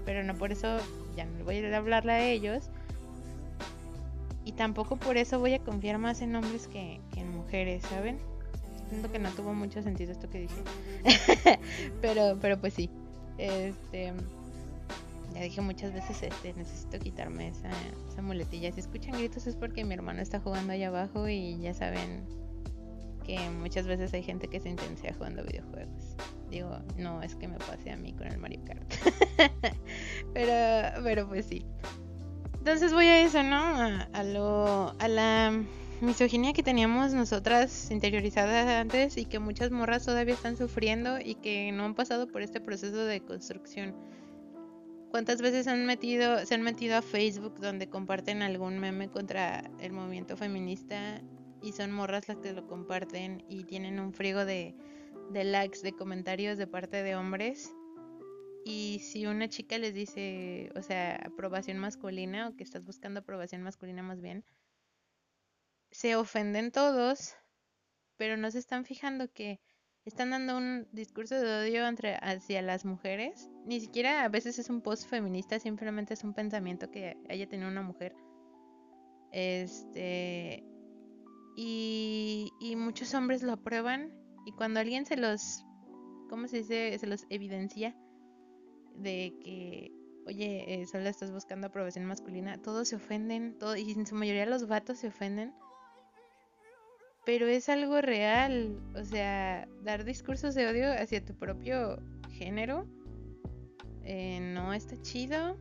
[0.05, 0.77] pero no por eso
[1.15, 2.69] ya no voy a hablarle a ellos.
[4.43, 8.17] Y tampoco por eso voy a confiar más en hombres que, en mujeres, ¿saben?
[8.89, 11.59] Siento que no tuvo mucho sentido esto que dije.
[12.01, 12.89] pero, pero pues sí.
[13.37, 14.13] Este.
[15.33, 17.69] ya dije muchas veces, este, necesito quitarme esa,
[18.09, 18.71] esa muletilla.
[18.71, 22.25] Si escuchan gritos es porque mi hermano está jugando allá abajo y ya saben
[23.23, 26.15] que muchas veces hay gente que se intensea jugando videojuegos.
[26.49, 28.93] Digo, no es que me pase a mí con el Mario Kart.
[30.33, 31.65] pero, pero pues sí.
[32.61, 33.57] Entonces voy a eso, ¿no?
[33.57, 35.63] A, lo, a la
[35.99, 41.71] misoginia que teníamos nosotras interiorizada antes y que muchas morras todavía están sufriendo y que
[41.71, 43.95] no han pasado por este proceso de construcción.
[45.09, 49.91] ¿Cuántas veces han metido, se han metido a Facebook donde comparten algún meme contra el
[49.91, 51.19] movimiento feminista
[51.63, 54.75] y son morras las que lo comparten y tienen un frigo de,
[55.31, 57.71] de likes, de comentarios de parte de hombres?
[58.63, 63.63] Y si una chica les dice, o sea, aprobación masculina o que estás buscando aprobación
[63.63, 64.43] masculina más bien,
[65.91, 67.35] se ofenden todos,
[68.17, 69.59] pero no se están fijando que
[70.05, 73.49] están dando un discurso de odio entre, hacia las mujeres.
[73.65, 77.69] Ni siquiera a veces es un post feminista, simplemente es un pensamiento que haya tenido
[77.69, 78.15] una mujer.
[79.31, 80.63] Este.
[81.55, 84.11] Y, y muchos hombres lo aprueban.
[84.45, 85.63] Y cuando alguien se los.
[86.29, 86.97] ¿Cómo se dice?
[86.97, 87.95] Se los evidencia.
[88.95, 89.91] De que.
[90.27, 92.61] Oye, eh, solo estás buscando aprobación masculina.
[92.61, 93.57] Todos se ofenden.
[93.57, 95.53] Todo, y en su mayoría los vatos se ofenden
[97.25, 98.79] pero es algo real.
[98.95, 101.99] O sea, dar discursos de odio hacia tu propio
[102.31, 102.85] género
[104.03, 105.57] eh, no está chido.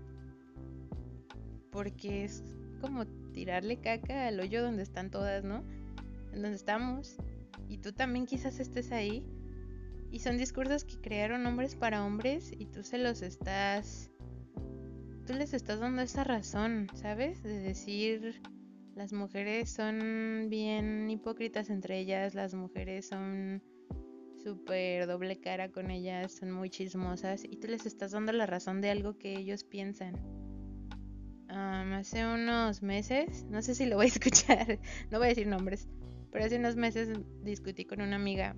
[1.70, 2.42] Porque es
[2.80, 5.62] como tirarle caca al hoyo donde están todas, ¿no?
[6.32, 7.16] En donde estamos.
[7.68, 9.24] Y tú también quizás estés ahí.
[10.10, 14.10] Y son discursos que crearon hombres para hombres y tú se los estás...
[15.26, 17.42] Tú les estás dando esa razón, ¿sabes?
[17.42, 18.42] De decir
[19.00, 23.62] las mujeres son bien hipócritas entre ellas, las mujeres son
[24.42, 28.80] súper doble cara con ellas, son muy chismosas y tú les estás dando la razón
[28.80, 30.16] de algo que ellos piensan.
[31.48, 34.78] hace unos meses, no sé si lo voy a escuchar,
[35.10, 35.88] no voy a decir nombres,
[36.30, 37.08] pero hace unos meses
[37.42, 38.56] discutí con una amiga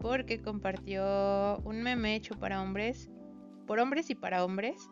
[0.00, 3.10] porque compartió un meme hecho para hombres,
[3.66, 4.88] por hombres y para hombres,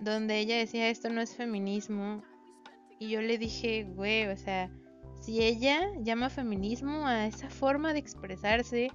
[0.00, 2.22] donde ella decía esto no es feminismo,
[2.98, 4.70] y yo le dije, güey, o sea,
[5.20, 8.88] si ella llama feminismo a esa forma de expresarse,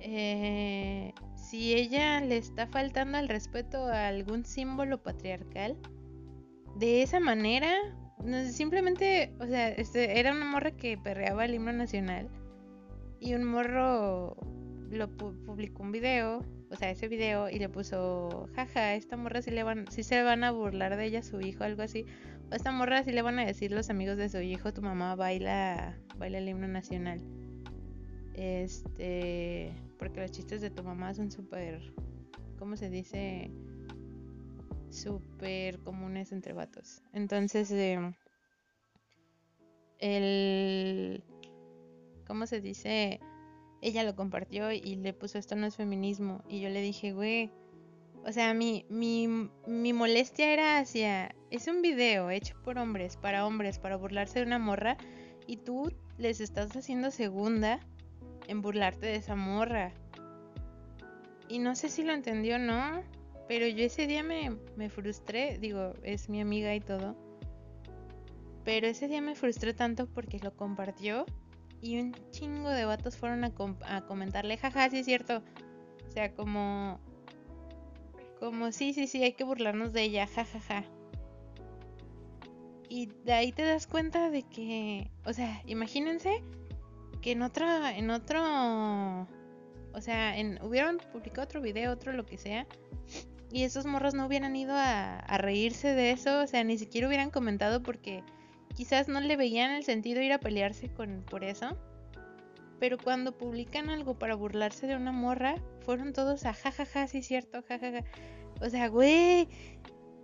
[0.00, 5.76] eh, si ella le está faltando al respeto a algún símbolo patriarcal,
[6.76, 7.74] de esa manera,
[8.50, 12.30] simplemente, o sea, este, era una morra que perreaba el himno nacional
[13.26, 14.36] y un morro
[14.90, 19.50] lo publicó un video o sea, ese video y le puso, jaja, esta morra sí
[19.50, 22.04] le van, sí se van a burlar de ella su hijo, algo así.
[22.50, 25.14] O esta morra sí le van a decir los amigos de su hijo, tu mamá
[25.14, 27.20] baila, baila el himno nacional.
[28.34, 31.80] Este, porque los chistes de tu mamá son súper,
[32.58, 33.50] ¿cómo se dice?
[34.90, 37.02] Súper comunes entre vatos.
[37.12, 38.12] Entonces, eh,
[40.00, 41.22] el,
[42.26, 43.20] ¿cómo se dice?
[43.80, 46.42] ella lo compartió y le puso esto no es feminismo.
[46.48, 47.52] Y yo le dije, güey,
[48.24, 49.28] o sea, mi, mi,
[49.66, 54.46] mi molestia era hacia, es un video hecho por hombres, para hombres, para burlarse de
[54.46, 54.96] una morra.
[55.46, 57.80] Y tú les estás haciendo segunda
[58.48, 59.92] en burlarte de esa morra.
[61.48, 63.02] Y no sé si lo entendió o no,
[63.46, 67.16] pero yo ese día me, me frustré, digo, es mi amiga y todo.
[68.64, 71.24] Pero ese día me frustré tanto porque lo compartió
[71.80, 75.42] y un chingo de vatos fueron a, comentarle, jaja, sí es cierto.
[76.08, 77.00] O sea, como...
[78.40, 80.84] Como, sí, sí, sí, hay que burlarnos de ella, jajaja.
[82.88, 86.42] Y de ahí te das cuenta de que, o sea, imagínense
[87.22, 89.26] que en otro, en otro,
[89.92, 92.66] o sea, en, hubieran publicado otro video, otro lo que sea,
[93.50, 97.08] y esos morros no hubieran ido a, a reírse de eso, o sea, ni siquiera
[97.08, 98.22] hubieran comentado porque
[98.76, 101.76] quizás no le veían el sentido ir a pelearse con por eso.
[102.78, 107.62] Pero cuando publican algo para burlarse de una morra, fueron todos a jajaja, sí cierto,
[107.62, 108.04] jajaja.
[108.60, 109.48] O sea, güey,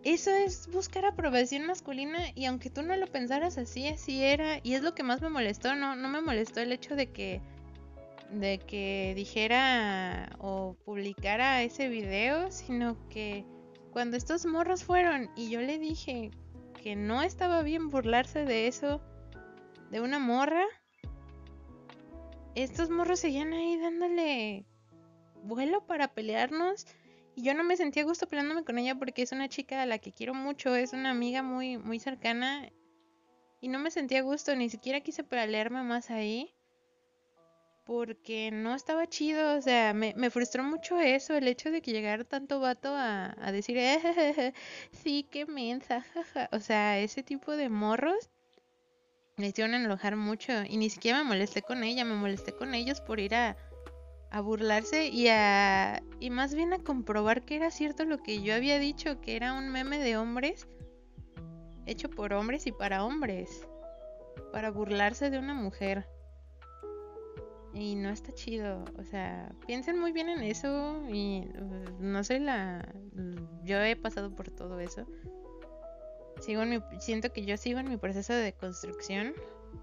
[0.04, 4.60] eso es buscar aprobación masculina y aunque tú no lo pensaras así, así era.
[4.62, 7.40] Y es lo que más me molestó, no, no me molestó el hecho de que
[8.30, 13.44] de que dijera o publicara ese video, sino que
[13.92, 16.30] cuando estos morros fueron y yo le dije,
[16.82, 19.00] que no estaba bien burlarse de eso,
[19.90, 20.64] de una morra.
[22.54, 24.66] Estos morros seguían ahí dándole
[25.44, 26.86] vuelo para pelearnos.
[27.34, 29.98] Y yo no me sentía gusto peleándome con ella porque es una chica a la
[29.98, 32.68] que quiero mucho, es una amiga muy, muy cercana.
[33.60, 36.52] Y no me sentía gusto, ni siquiera quise pelearme más ahí.
[37.84, 42.24] Porque no estaba chido, o sea, me, frustró mucho eso, el hecho de que llegara
[42.24, 44.54] tanto vato a, decir, eh,
[44.92, 46.04] sí, qué mensa.
[46.52, 48.30] O sea, ese tipo de morros
[49.36, 53.00] me hicieron enojar mucho y ni siquiera me molesté con ella, me molesté con ellos
[53.00, 53.56] por ir a,
[54.30, 58.54] a burlarse y a y más bien a comprobar que era cierto lo que yo
[58.54, 60.66] había dicho, que era un meme de hombres
[61.86, 63.66] hecho por hombres y para hombres,
[64.52, 66.06] para burlarse de una mujer.
[67.74, 71.48] Y no está chido, o sea, piensen muy bien en eso y
[71.98, 72.86] no soy la
[73.64, 75.06] yo he pasado por todo eso.
[76.40, 79.32] Sigo en mi, siento que yo sigo en mi proceso de construcción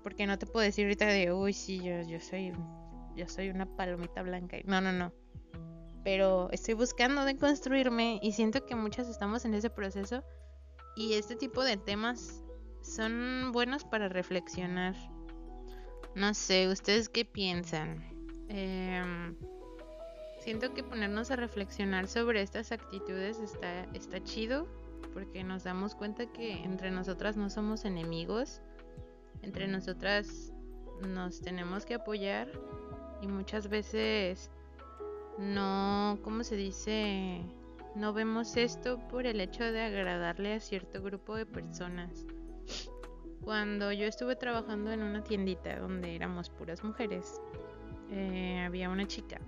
[0.04, 2.54] porque no te puedo decir ahorita de, uy, sí, yo, yo soy
[3.16, 4.58] yo soy una palomita blanca.
[4.66, 5.12] No, no, no.
[6.04, 10.24] Pero estoy buscando de construirme y siento que muchas estamos en ese proceso
[10.96, 12.44] y este tipo de temas
[12.82, 14.96] son buenos para reflexionar.
[16.16, 18.03] No sé, ¿ustedes qué piensan?
[18.49, 19.36] Em,
[20.39, 24.68] siento que ponernos a reflexionar sobre estas actitudes está, está chido
[25.14, 28.62] porque nos damos cuenta que entre nosotras no somos enemigos,
[29.41, 30.51] entre nosotras
[31.01, 32.49] nos tenemos que apoyar
[33.22, 34.49] y muchas veces
[35.38, 37.41] no, ¿cómo se dice?
[37.95, 42.26] No vemos esto por el hecho de agradarle a cierto grupo de personas.
[43.44, 47.42] Cuando yo estuve trabajando en una tiendita donde éramos puras mujeres,
[48.12, 49.40] eh, había una chica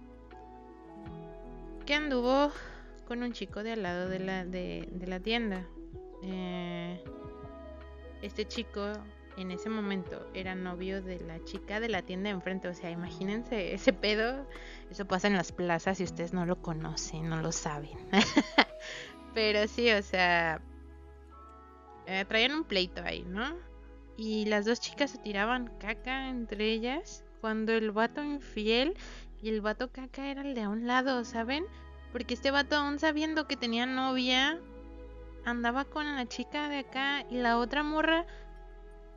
[1.86, 2.52] que anduvo
[3.08, 5.66] con un chico de al lado de la, de, la tienda.
[6.24, 7.04] Eh,
[8.22, 8.94] este chico
[9.38, 12.68] en ese momento era novio de la chica de la tienda de enfrente.
[12.68, 14.48] O sea, imagínense ese pedo.
[14.90, 17.98] Eso pasa en las plazas y ustedes no lo conocen, no lo saben.
[19.34, 20.62] Pero sí, o sea,
[22.06, 23.56] eh, traían un pleito ahí, ¿no?
[24.24, 28.96] Y las dos chicas se tiraban caca entre ellas cuando el vato infiel
[29.42, 31.66] y el vato caca era el de a un lado, ¿saben?
[32.12, 34.60] Porque este vato aún sabiendo que tenía novia,
[35.44, 38.28] andaba con la chica de acá y la otra morra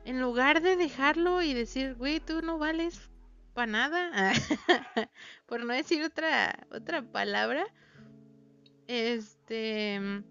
[0.05, 3.11] en lugar de dejarlo y decir, güey, tú no vales
[3.53, 4.33] para nada,
[5.45, 7.63] por no decir otra, otra palabra,
[8.87, 10.23] este,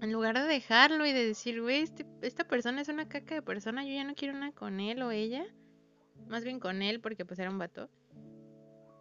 [0.00, 3.42] en lugar de dejarlo y de decir, güey, este, esta persona es una caca de
[3.42, 5.44] persona, yo ya no quiero una con él o ella,
[6.28, 7.88] más bien con él porque pues era un vato,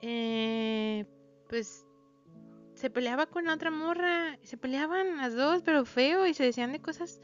[0.02, 1.06] eh,
[1.50, 1.86] pues
[2.76, 6.72] se peleaba con la otra morra, se peleaban las dos, pero feo y se decían
[6.72, 7.20] de cosas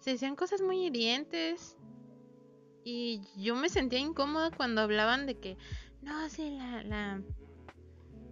[0.00, 1.76] se decían cosas muy hirientes.
[2.84, 5.56] Y yo me sentía incómoda cuando hablaban de que,
[6.00, 7.22] no, sí, la, la,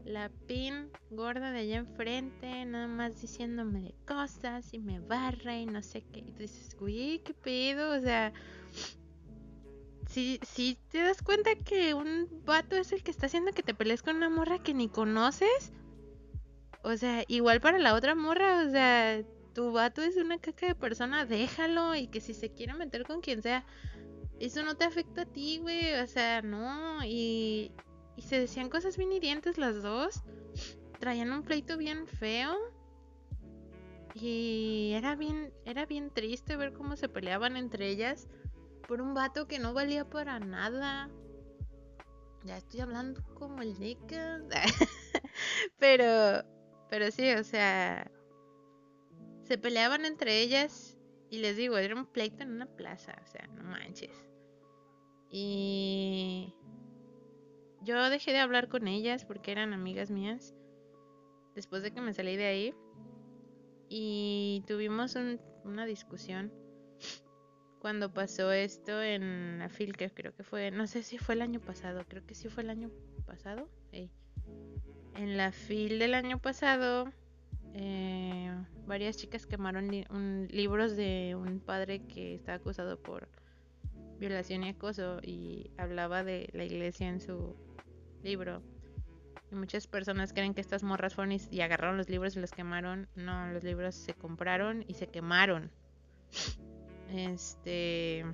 [0.07, 5.67] la pin gorda de allá enfrente, nada más diciéndome de cosas y me barra y
[5.67, 6.21] no sé qué.
[6.21, 8.33] Y tú dices, güey, qué pedo, o sea,
[10.09, 13.75] si, si te das cuenta que un vato es el que está haciendo que te
[13.75, 15.73] pelees con una morra que ni conoces,
[16.83, 20.77] o sea, igual para la otra morra, o sea, tu vato es una caca de
[20.77, 23.67] persona, déjalo y que si se quiere meter con quien sea,
[24.39, 27.73] eso no te afecta a ti, güey, o sea, no, y,
[28.17, 30.23] y se decían cosas bien hirientes las dos,
[30.99, 32.57] traían un pleito bien feo
[34.15, 38.29] y era bien, era bien triste ver cómo se peleaban entre ellas
[38.89, 41.11] por un vato que no valía para nada.
[42.45, 44.41] Ya estoy hablando como el Nika.
[45.79, 46.45] pero,
[46.89, 48.11] pero sí, o sea,
[49.43, 50.97] se peleaban entre ellas
[51.29, 54.17] y les digo, era un pleito en una plaza, o sea, no manches.
[55.31, 56.55] Y
[57.87, 60.55] yo dejé de hablar con ellas porque eran amigas mías
[61.55, 62.75] después de que me salí de ahí
[63.89, 65.17] y tuvimos
[65.65, 66.53] una discusión
[67.79, 71.43] cuando pasó esto en la FIL, que creo que fue, no sé si fue el
[71.43, 72.91] año pasado, creo que sí fue el año
[73.25, 73.69] pasado.
[73.93, 77.13] En la FIL del año pasado
[77.75, 78.53] eh,
[78.87, 79.89] varias chicas quemaron
[80.51, 83.29] libros de un padre que está acusado por
[84.19, 87.55] violación y acoso y hablaba de la iglesia en su
[88.27, 88.63] libro.
[89.51, 93.09] Y muchas personas creen que estas morras fueron y, agarraron los libros y los quemaron.
[93.15, 95.71] No, los libros se compraron y se quemaron.
[97.15, 98.25] Este.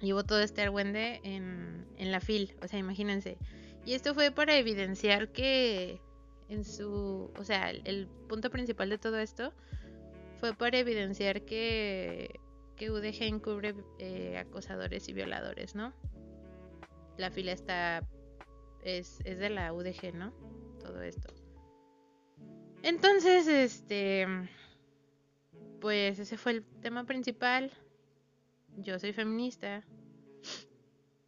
[0.00, 2.54] Hubo todo este argüende en, en la fil.
[2.62, 3.36] O sea, imagínense.
[3.84, 6.00] Y esto fue para evidenciar que
[6.48, 9.52] en su, o sea, el, punto principal de todo esto
[10.40, 12.40] fue para evidenciar que,
[12.76, 15.92] que UDG encubre eh, acosadores y violadores, ¿no?
[17.16, 18.06] La fila está,
[18.82, 20.32] es, es de la UDG, ¿no?
[20.80, 21.32] Todo esto.
[22.82, 24.26] Entonces, este,
[25.80, 27.72] pues ese fue el tema principal.
[28.76, 29.84] Yo soy feminista.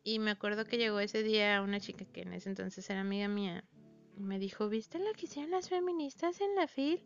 [0.02, 3.28] Y me acuerdo que llegó ese día una chica que en ese entonces era amiga
[3.28, 3.64] mía.
[4.16, 7.02] Y me dijo, ¿viste lo que hicieron las feministas en la FIL?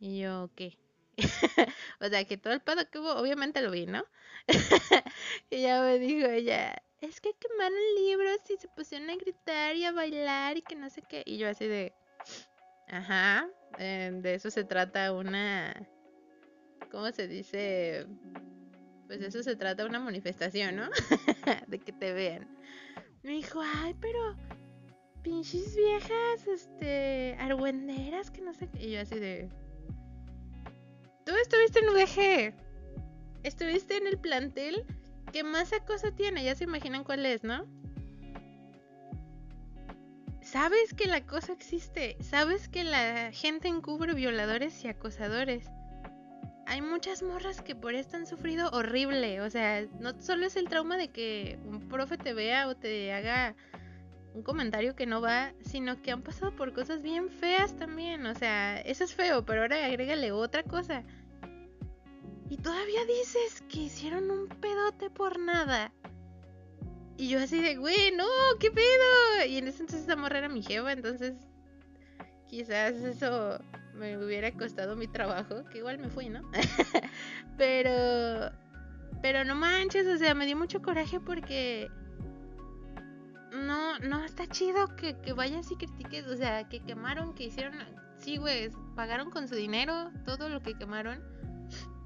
[0.00, 0.78] Y yo, ¿qué?
[2.00, 4.04] o sea, que todo el pedo que hubo, obviamente lo vi, ¿no?
[5.50, 9.84] y ya me dijo ella, es que quemaron libros y se pusieron a gritar y
[9.84, 11.22] a bailar y que no sé qué.
[11.24, 11.92] Y yo así de,
[12.88, 15.74] ajá, eh, de eso se trata una,
[16.90, 18.06] ¿cómo se dice?
[19.06, 20.88] Pues de eso se trata una manifestación, ¿no?
[21.68, 22.48] de que te vean.
[23.22, 24.36] Me dijo, ay, pero
[25.22, 28.86] pinches viejas, este, argüenderas, que no sé qué.
[28.86, 29.48] Y yo así de,
[31.24, 32.54] tú estuviste en UDG,
[33.44, 34.84] estuviste en el plantel
[35.32, 36.44] ¿Qué más acoso tiene?
[36.44, 37.66] Ya se imaginan cuál es, ¿no?
[40.40, 45.66] Sabes que el acoso existe, sabes que la gente encubre violadores y acosadores.
[46.66, 50.68] Hay muchas morras que por esto han sufrido horrible, o sea, no solo es el
[50.68, 53.56] trauma de que un profe te vea o te haga
[54.32, 58.34] un comentario que no va, sino que han pasado por cosas bien feas también, o
[58.34, 61.04] sea, eso es feo, pero ahora agrégale otra cosa
[62.50, 65.92] y todavía dices que hicieron un pedote por nada.
[67.16, 68.26] Y yo así de, güey, no,
[68.60, 69.46] ¿qué pedo?
[69.48, 71.34] Y en ese entonces esa morra era mi jefa, entonces
[72.48, 73.58] quizás eso
[73.94, 76.48] me hubiera costado mi trabajo, que igual me fui, ¿no?
[77.58, 78.52] pero,
[79.20, 81.90] pero no manches, o sea, me dio mucho coraje porque
[83.52, 87.74] no, no está chido que, que vayas y critiques, o sea, que quemaron, que hicieron,
[88.18, 91.37] sí, güey, pagaron con su dinero todo lo que quemaron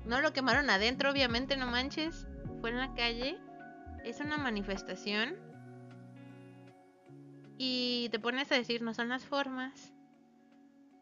[0.04, 2.26] no lo quemaron adentro, obviamente, no manches.
[2.60, 3.38] Fue en la calle.
[4.04, 5.36] Es una manifestación.
[7.58, 9.92] Y te pones a decir, no son las formas.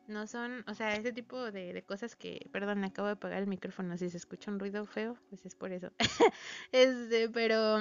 [0.06, 3.96] No son, o sea, ese tipo de, cosas que, perdón, acabo de apagar el micrófono,
[3.96, 5.92] si se escucha un ruido feo, pues es por eso.
[6.72, 7.78] este, pero,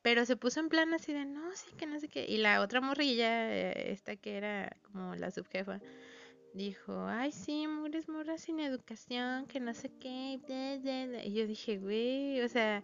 [0.00, 2.24] pero se puso en plan así de, no, sí, que no sé qué.
[2.26, 5.80] Y la otra morrilla, eh, esta que era como la subjefa,
[6.54, 10.40] dijo, ay, sí, mujeres morras sin educación, que no sé qué.
[11.24, 12.82] Y yo dije, güey, o sea,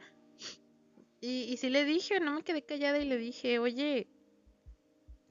[1.20, 4.08] y, y sí le dije, no me quedé callada y le dije, oye,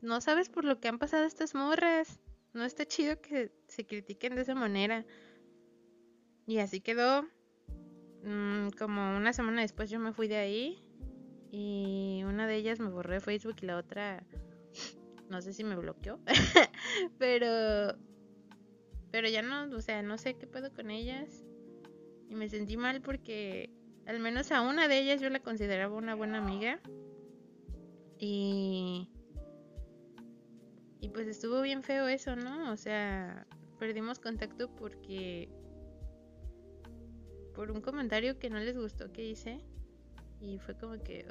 [0.02, 2.20] no sabes por lo que han pasado estas morras.
[2.54, 5.06] No está chido que se critiquen de esa manera.
[6.48, 7.28] Y así quedó.
[8.24, 10.84] Mm, como una semana después yo me fui de ahí.
[11.52, 14.26] Y una de ellas me borró de Facebook y la otra
[15.30, 16.20] no sé si me bloqueó.
[17.20, 17.96] pero
[19.12, 21.46] pero ya no, o sea, no sé qué puedo con ellas.
[22.30, 23.72] Y me sentí mal porque
[24.06, 26.80] al menos a una de ellas yo la consideraba una buena amiga.
[28.18, 29.10] Y...
[31.02, 32.72] Y pues estuvo bien feo eso, ¿no?
[32.72, 33.48] O sea,
[33.80, 35.50] perdimos contacto porque...
[37.56, 39.60] Por un comentario que no les gustó que hice.
[40.42, 41.26] Y fue como que,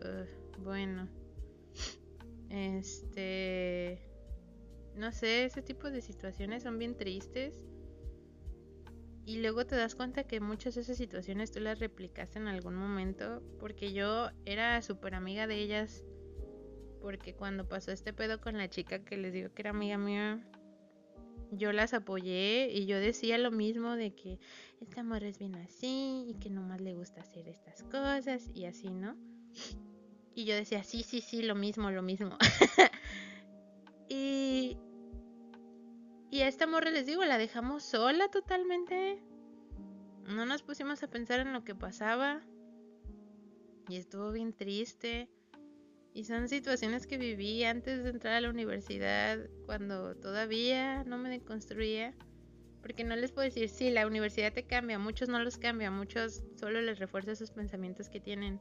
[0.58, 1.08] bueno.
[2.50, 4.07] Este...
[4.98, 7.54] No sé, ese tipo de situaciones son bien tristes.
[9.24, 12.74] Y luego te das cuenta que muchas de esas situaciones tú las replicaste en algún
[12.74, 13.42] momento.
[13.60, 16.04] Porque yo era súper amiga de ellas.
[17.00, 20.44] Porque cuando pasó este pedo con la chica que les digo que era amiga mía,
[21.52, 24.38] yo las apoyé y yo decía lo mismo de que
[24.80, 28.90] esta amor es bien así y que nomás le gusta hacer estas cosas y así,
[28.90, 29.16] ¿no?
[30.34, 32.36] Y yo decía, sí, sí, sí, lo mismo, lo mismo.
[34.08, 34.76] y,
[36.30, 39.22] y a esta morra les digo, la dejamos sola totalmente.
[40.26, 42.42] No nos pusimos a pensar en lo que pasaba.
[43.88, 45.30] Y estuvo bien triste.
[46.12, 51.30] Y son situaciones que viví antes de entrar a la universidad, cuando todavía no me
[51.30, 52.14] deconstruía.
[52.82, 56.42] Porque no les puedo decir, sí, la universidad te cambia, muchos no los cambia, muchos
[56.56, 58.60] solo les refuerza esos pensamientos que tienen.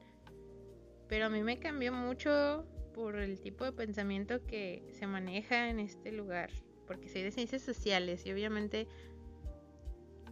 [1.06, 5.80] Pero a mí me cambió mucho por el tipo de pensamiento que se maneja en
[5.80, 6.50] este lugar
[6.88, 8.88] porque soy de ciencias sociales y obviamente,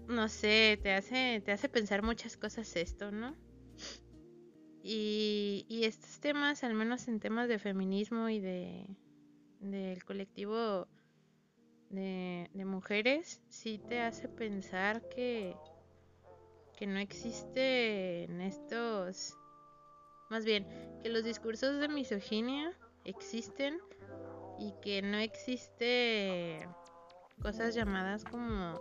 [0.08, 3.36] no sé, te hace, te hace pensar muchas cosas esto, ¿no?
[4.82, 8.86] Y, y estos temas, al menos en temas de feminismo y de
[9.60, 10.86] del colectivo
[11.90, 15.56] de, de mujeres, sí te hace pensar que,
[16.76, 19.36] que no existen estos,
[20.30, 20.66] más bien,
[21.02, 22.72] que los discursos de misoginia
[23.04, 23.78] existen
[24.58, 26.68] y que no existe
[27.42, 28.80] cosas llamadas como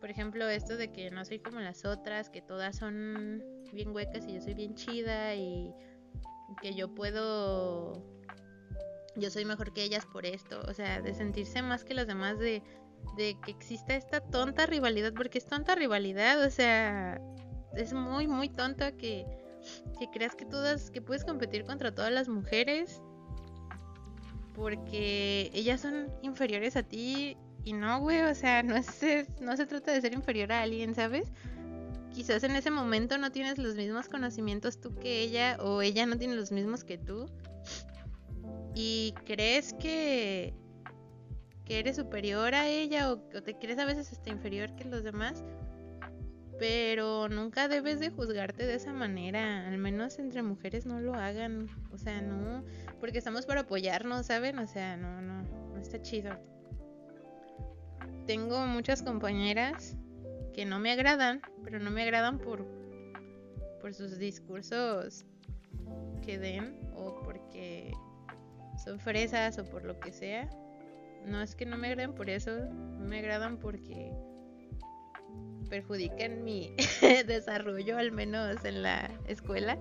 [0.00, 4.26] por ejemplo esto de que no soy como las otras que todas son bien huecas
[4.26, 5.72] y yo soy bien chida y
[6.60, 8.02] que yo puedo
[9.16, 10.62] yo soy mejor que ellas por esto.
[10.68, 12.62] O sea de sentirse más que los demás de
[13.16, 17.20] de que exista esta tonta rivalidad porque es tonta rivalidad o sea
[17.74, 19.26] es muy muy tonta que
[19.98, 23.02] que creas que todas, que puedes competir contra todas las mujeres
[24.54, 29.02] porque ellas son inferiores a ti y no, güey, o sea, no, es,
[29.40, 31.30] no se trata de ser inferior a alguien, ¿sabes?
[32.12, 36.18] Quizás en ese momento no tienes los mismos conocimientos tú que ella o ella no
[36.18, 37.26] tiene los mismos que tú.
[38.74, 40.54] Y crees que,
[41.64, 45.04] que eres superior a ella o, o te crees a veces hasta inferior que los
[45.04, 45.42] demás.
[46.58, 49.66] Pero nunca debes de juzgarte de esa manera.
[49.66, 51.68] Al menos entre mujeres no lo hagan.
[51.92, 52.62] O sea, no.
[53.02, 54.60] Porque estamos para apoyarnos, ¿saben?
[54.60, 55.42] O sea, no, no.
[55.42, 56.38] No está chido.
[58.28, 59.96] Tengo muchas compañeras
[60.54, 61.42] que no me agradan.
[61.64, 62.64] Pero no me agradan por.
[63.80, 65.24] Por sus discursos
[66.24, 66.78] que den.
[66.94, 67.92] O porque
[68.84, 70.48] son fresas o por lo que sea.
[71.26, 72.52] No es que no me agraden por eso.
[72.52, 74.12] No me agradan porque
[75.68, 76.72] perjudican mi
[77.26, 79.76] desarrollo, al menos en la escuela,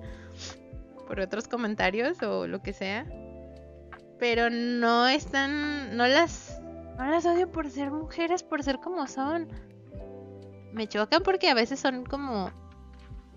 [1.12, 3.05] por otros comentarios o lo que sea.
[4.18, 6.62] Pero no están, no las,
[6.97, 9.49] no las odio por ser mujeres, por ser como son.
[10.72, 12.49] Me chocan porque a veces son como,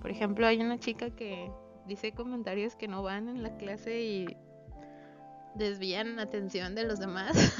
[0.00, 1.50] por ejemplo, hay una chica que
[1.84, 4.36] dice comentarios que no van en la clase y
[5.56, 7.56] desvían atención de los demás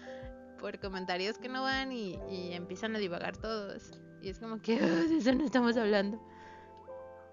[0.58, 2.18] por comentarios que no van y,
[2.54, 3.90] empiezan a divagar todos.
[4.22, 6.18] Y es como que de eso no estamos hablando.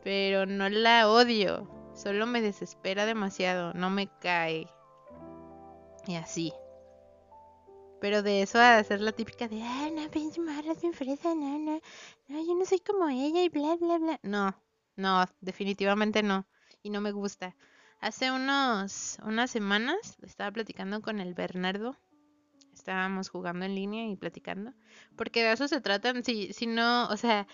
[0.04, 1.77] Pero no la odio.
[1.98, 3.74] Solo me desespera demasiado.
[3.74, 4.70] No me cae.
[6.06, 6.54] Y así.
[8.00, 11.58] Pero de eso a hacer la típica de, ah, no, pinche marra, es fresa, no,
[11.58, 11.82] no,
[12.28, 14.20] no, yo no soy como ella y bla, bla, bla.
[14.22, 14.56] No,
[14.96, 16.48] no, definitivamente no.
[16.84, 17.56] Y no me gusta.
[18.00, 21.98] Hace unos, unas semanas estaba platicando con el Bernardo,
[22.72, 24.74] estábamos jugando en línea y platicando.
[25.16, 27.48] Porque de eso se tratan, si, si no, o sea,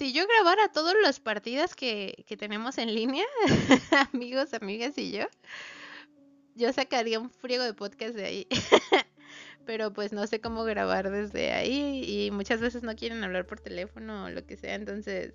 [0.00, 3.26] si yo grabara todas las partidas que, tenemos en línea,
[4.14, 5.26] amigos, amigas y yo,
[6.54, 8.46] yo sacaría un friego de podcast de ahí.
[9.66, 13.60] Pero pues no sé cómo grabar desde ahí y muchas veces no quieren hablar por
[13.60, 15.34] teléfono o lo que sea, entonces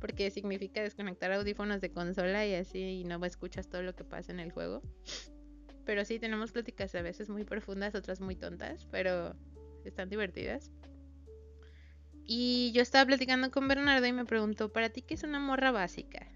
[0.00, 4.32] porque significa desconectar audífonos de consola y así y no escuchas todo lo que pasa
[4.32, 4.82] en el juego.
[5.84, 9.36] Pero sí, tenemos pláticas a veces muy profundas, otras muy tontas, pero
[9.84, 10.72] están divertidas.
[12.32, 15.72] Y yo estaba platicando con Bernardo y me preguntó, ¿para ti qué es una morra
[15.72, 16.28] básica?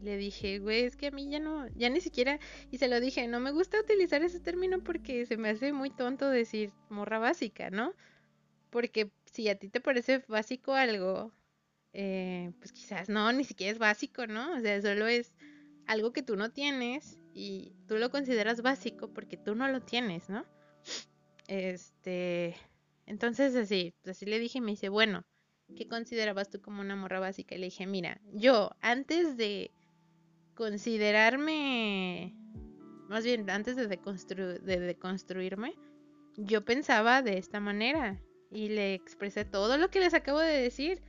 [0.00, 2.40] Le dije, güey, es que a mí ya no, ya ni siquiera,
[2.70, 5.90] y se lo dije, no me gusta utilizar ese término porque se me hace muy
[5.90, 7.92] tonto decir morra básica, ¿no?
[8.70, 11.30] Porque si a ti te parece básico algo,
[11.92, 14.56] eh, pues quizás no, ni siquiera es básico, ¿no?
[14.56, 15.34] O sea, solo es
[15.84, 20.30] algo que tú no tienes y tú lo consideras básico porque tú no lo tienes,
[20.30, 20.46] ¿no?
[21.48, 22.56] Este,
[23.04, 25.26] entonces así, así le dije y me dice, bueno,
[25.76, 27.54] ¿qué considerabas tú como una morra básica?
[27.54, 29.70] Y le dije, mira, yo antes de
[30.54, 32.34] considerarme,
[33.08, 35.74] más bien antes de, de deconstruirme,
[36.36, 41.02] yo pensaba de esta manera y le expresé todo lo que les acabo de decir,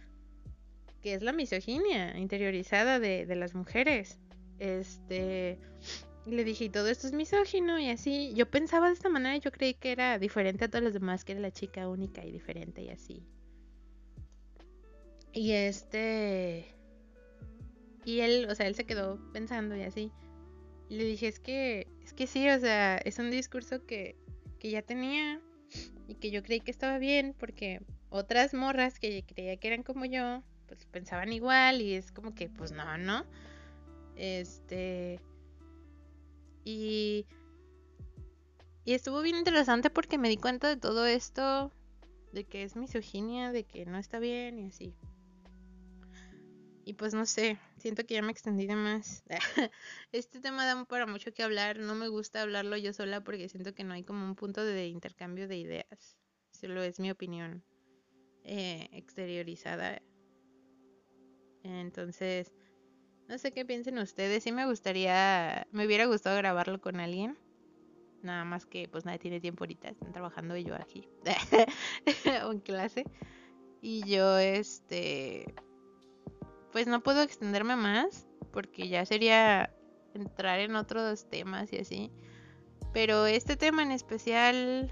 [1.01, 4.19] que es la misoginia interiorizada de, las mujeres.
[4.57, 5.59] Este,
[6.25, 8.33] le dije, todo esto es misógino y así.
[8.33, 11.33] Yo pensaba de esta manera, yo creí que era diferente a todos los demás, que
[11.33, 13.23] era la chica única y diferente y así.
[15.35, 16.65] Y este...
[18.05, 20.11] Y él, o sea, él se quedó pensando y así.
[20.89, 24.15] Y le dije, es que, es que sí, o sea, es un discurso que,
[24.59, 25.41] que ya tenía
[26.07, 30.05] y que yo creí que estaba bien porque otras morras que creía que eran como
[30.05, 33.25] yo, pues pensaban igual y es como que, pues no, no.
[34.15, 35.19] Este...
[36.63, 37.25] Y,
[38.85, 41.73] y estuvo bien interesante porque me di cuenta de todo esto,
[42.31, 44.95] de que es misoginia, de que no está bien y así.
[46.87, 49.23] Y pues no sé, siento que ya me extendí de más.
[50.11, 53.73] este tema da para mucho que hablar, no me gusta hablarlo yo sola porque siento
[53.73, 56.15] que no hay como un punto de intercambio de ideas.
[56.51, 57.63] Solo es mi opinión
[58.43, 59.99] eh, exteriorizada.
[61.63, 62.53] Entonces,
[63.27, 64.43] no sé qué piensen ustedes.
[64.43, 67.35] Sí me gustaría, me hubiera gustado grabarlo con alguien.
[68.21, 69.89] Nada más que pues nadie tiene tiempo ahorita.
[69.89, 71.09] Están trabajando yo aquí.
[72.45, 73.05] o en clase.
[73.81, 75.45] Y yo, este...
[76.75, 78.27] Pues no puedo extenderme más.
[78.51, 79.73] Porque ya sería
[80.13, 82.11] entrar en otros temas y así.
[82.91, 84.91] Pero este tema en especial...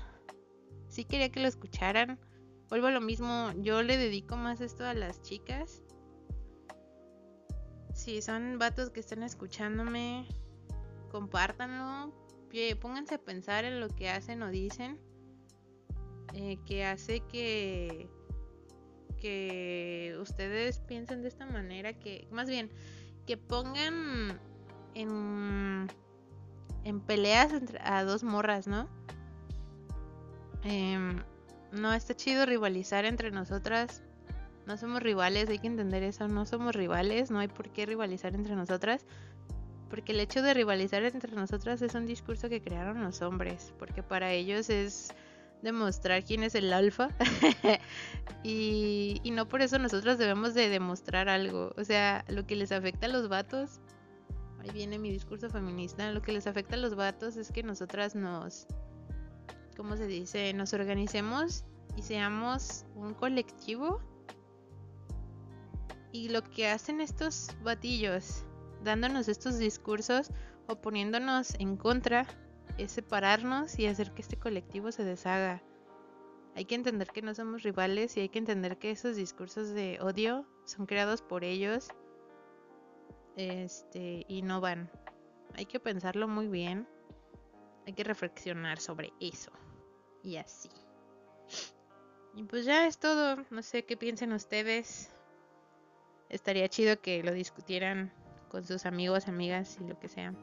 [0.87, 2.21] Sí quería que lo escucharan.
[2.69, 3.51] Vuelvo a lo mismo.
[3.57, 5.83] Yo le dedico más esto a las chicas
[7.93, 10.27] si son vatos que están escuchándome,
[11.11, 12.13] compártanlo.
[12.81, 14.99] Pónganse a pensar en lo que hacen o dicen.
[16.33, 18.09] Eh, que hace que
[19.23, 22.69] que ustedes piensen de esta manera que más bien
[23.25, 24.37] que pongan
[24.95, 25.87] en,
[26.83, 28.89] en peleas entre, a dos morras, ¿no?
[30.65, 31.23] Em,
[31.71, 34.03] no está chido rivalizar entre nosotras.
[34.67, 36.27] No somos rivales, hay que entender eso.
[36.27, 39.05] No somos rivales, no hay por qué rivalizar entre nosotras.
[39.89, 43.73] Porque el hecho de rivalizar entre nosotras es un discurso que crearon los hombres.
[43.79, 45.13] Porque para ellos es
[45.63, 47.09] demostrar quién es el alfa.
[48.43, 51.73] y, y, no por eso nosotros debemos de demostrar algo.
[51.77, 53.79] O sea, lo que les afecta a los vatos.
[54.59, 56.11] Ahí viene mi discurso feminista.
[56.11, 58.67] Lo que les afecta a los vatos es que nosotras nos
[59.75, 60.53] ¿cómo se dice?
[60.53, 64.01] Nos organicemos y seamos un colectivo.
[66.11, 68.43] Y lo que hacen estos batillos,
[68.83, 70.29] dándonos estos discursos
[70.67, 72.27] o poniéndonos en contra,
[72.77, 75.61] es separarnos y hacer que este colectivo se deshaga.
[76.55, 79.99] Hay que entender que no somos rivales y hay que entender que esos discursos de
[80.01, 81.89] odio son creados por ellos.
[83.35, 84.91] Este, y no van.
[85.55, 86.87] Hay que pensarlo muy bien.
[87.87, 89.51] Hay que reflexionar sobre eso
[90.21, 90.69] y así.
[92.35, 93.37] Y pues ya es todo.
[93.49, 95.11] No sé qué piensen ustedes.
[96.29, 98.11] Estaría chido que lo discutieran
[98.49, 100.33] con sus amigos, amigas y lo que sea.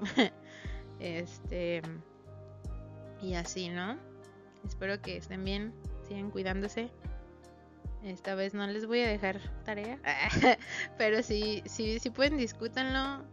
[1.00, 1.82] este.
[3.20, 3.96] Y así, ¿no?
[4.64, 5.72] Espero que estén bien,
[6.06, 6.90] sigan cuidándose.
[8.04, 9.98] Esta vez no les voy a dejar tarea.
[10.98, 13.24] Pero si, si, si pueden, discútanlo.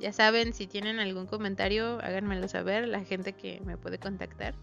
[0.00, 2.88] Ya saben, si tienen algún comentario, háganmelo saber.
[2.88, 4.54] La gente que me puede contactar.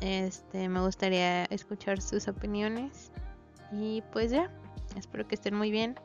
[0.00, 3.12] Este, me gustaría escuchar sus opiniones.
[3.72, 4.50] Y pues ya,
[4.96, 5.98] espero que estén muy bien.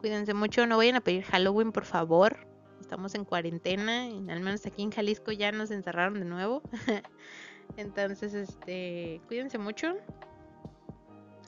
[0.00, 2.47] Cuídense mucho, no vayan a pedir Halloween, por favor.
[2.88, 6.62] Estamos en cuarentena y al menos aquí en Jalisco ya nos encerraron de nuevo.
[7.76, 9.94] Entonces, este, cuídense mucho.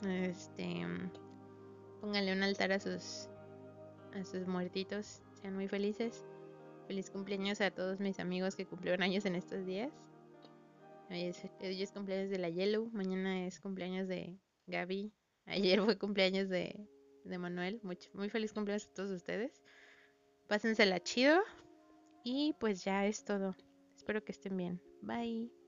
[0.07, 0.85] Este,
[1.99, 3.27] pónganle un altar a sus
[4.13, 5.23] a sus muertitos.
[5.41, 6.27] Sean muy felices.
[6.85, 9.91] Feliz cumpleaños a todos mis amigos que cumplieron años en estos días.
[11.09, 14.37] Hoy es, cumpleaños de la Yellow, mañana es cumpleaños de
[14.67, 15.11] Gaby,
[15.47, 16.87] ayer fue cumpleaños de,
[17.23, 17.79] de Manuel.
[17.81, 19.59] Muy, muy feliz cumpleaños a todos ustedes.
[20.51, 21.39] Pásensela chido
[22.25, 23.55] y pues ya es todo.
[23.95, 24.81] Espero que estén bien.
[25.01, 25.60] Bye.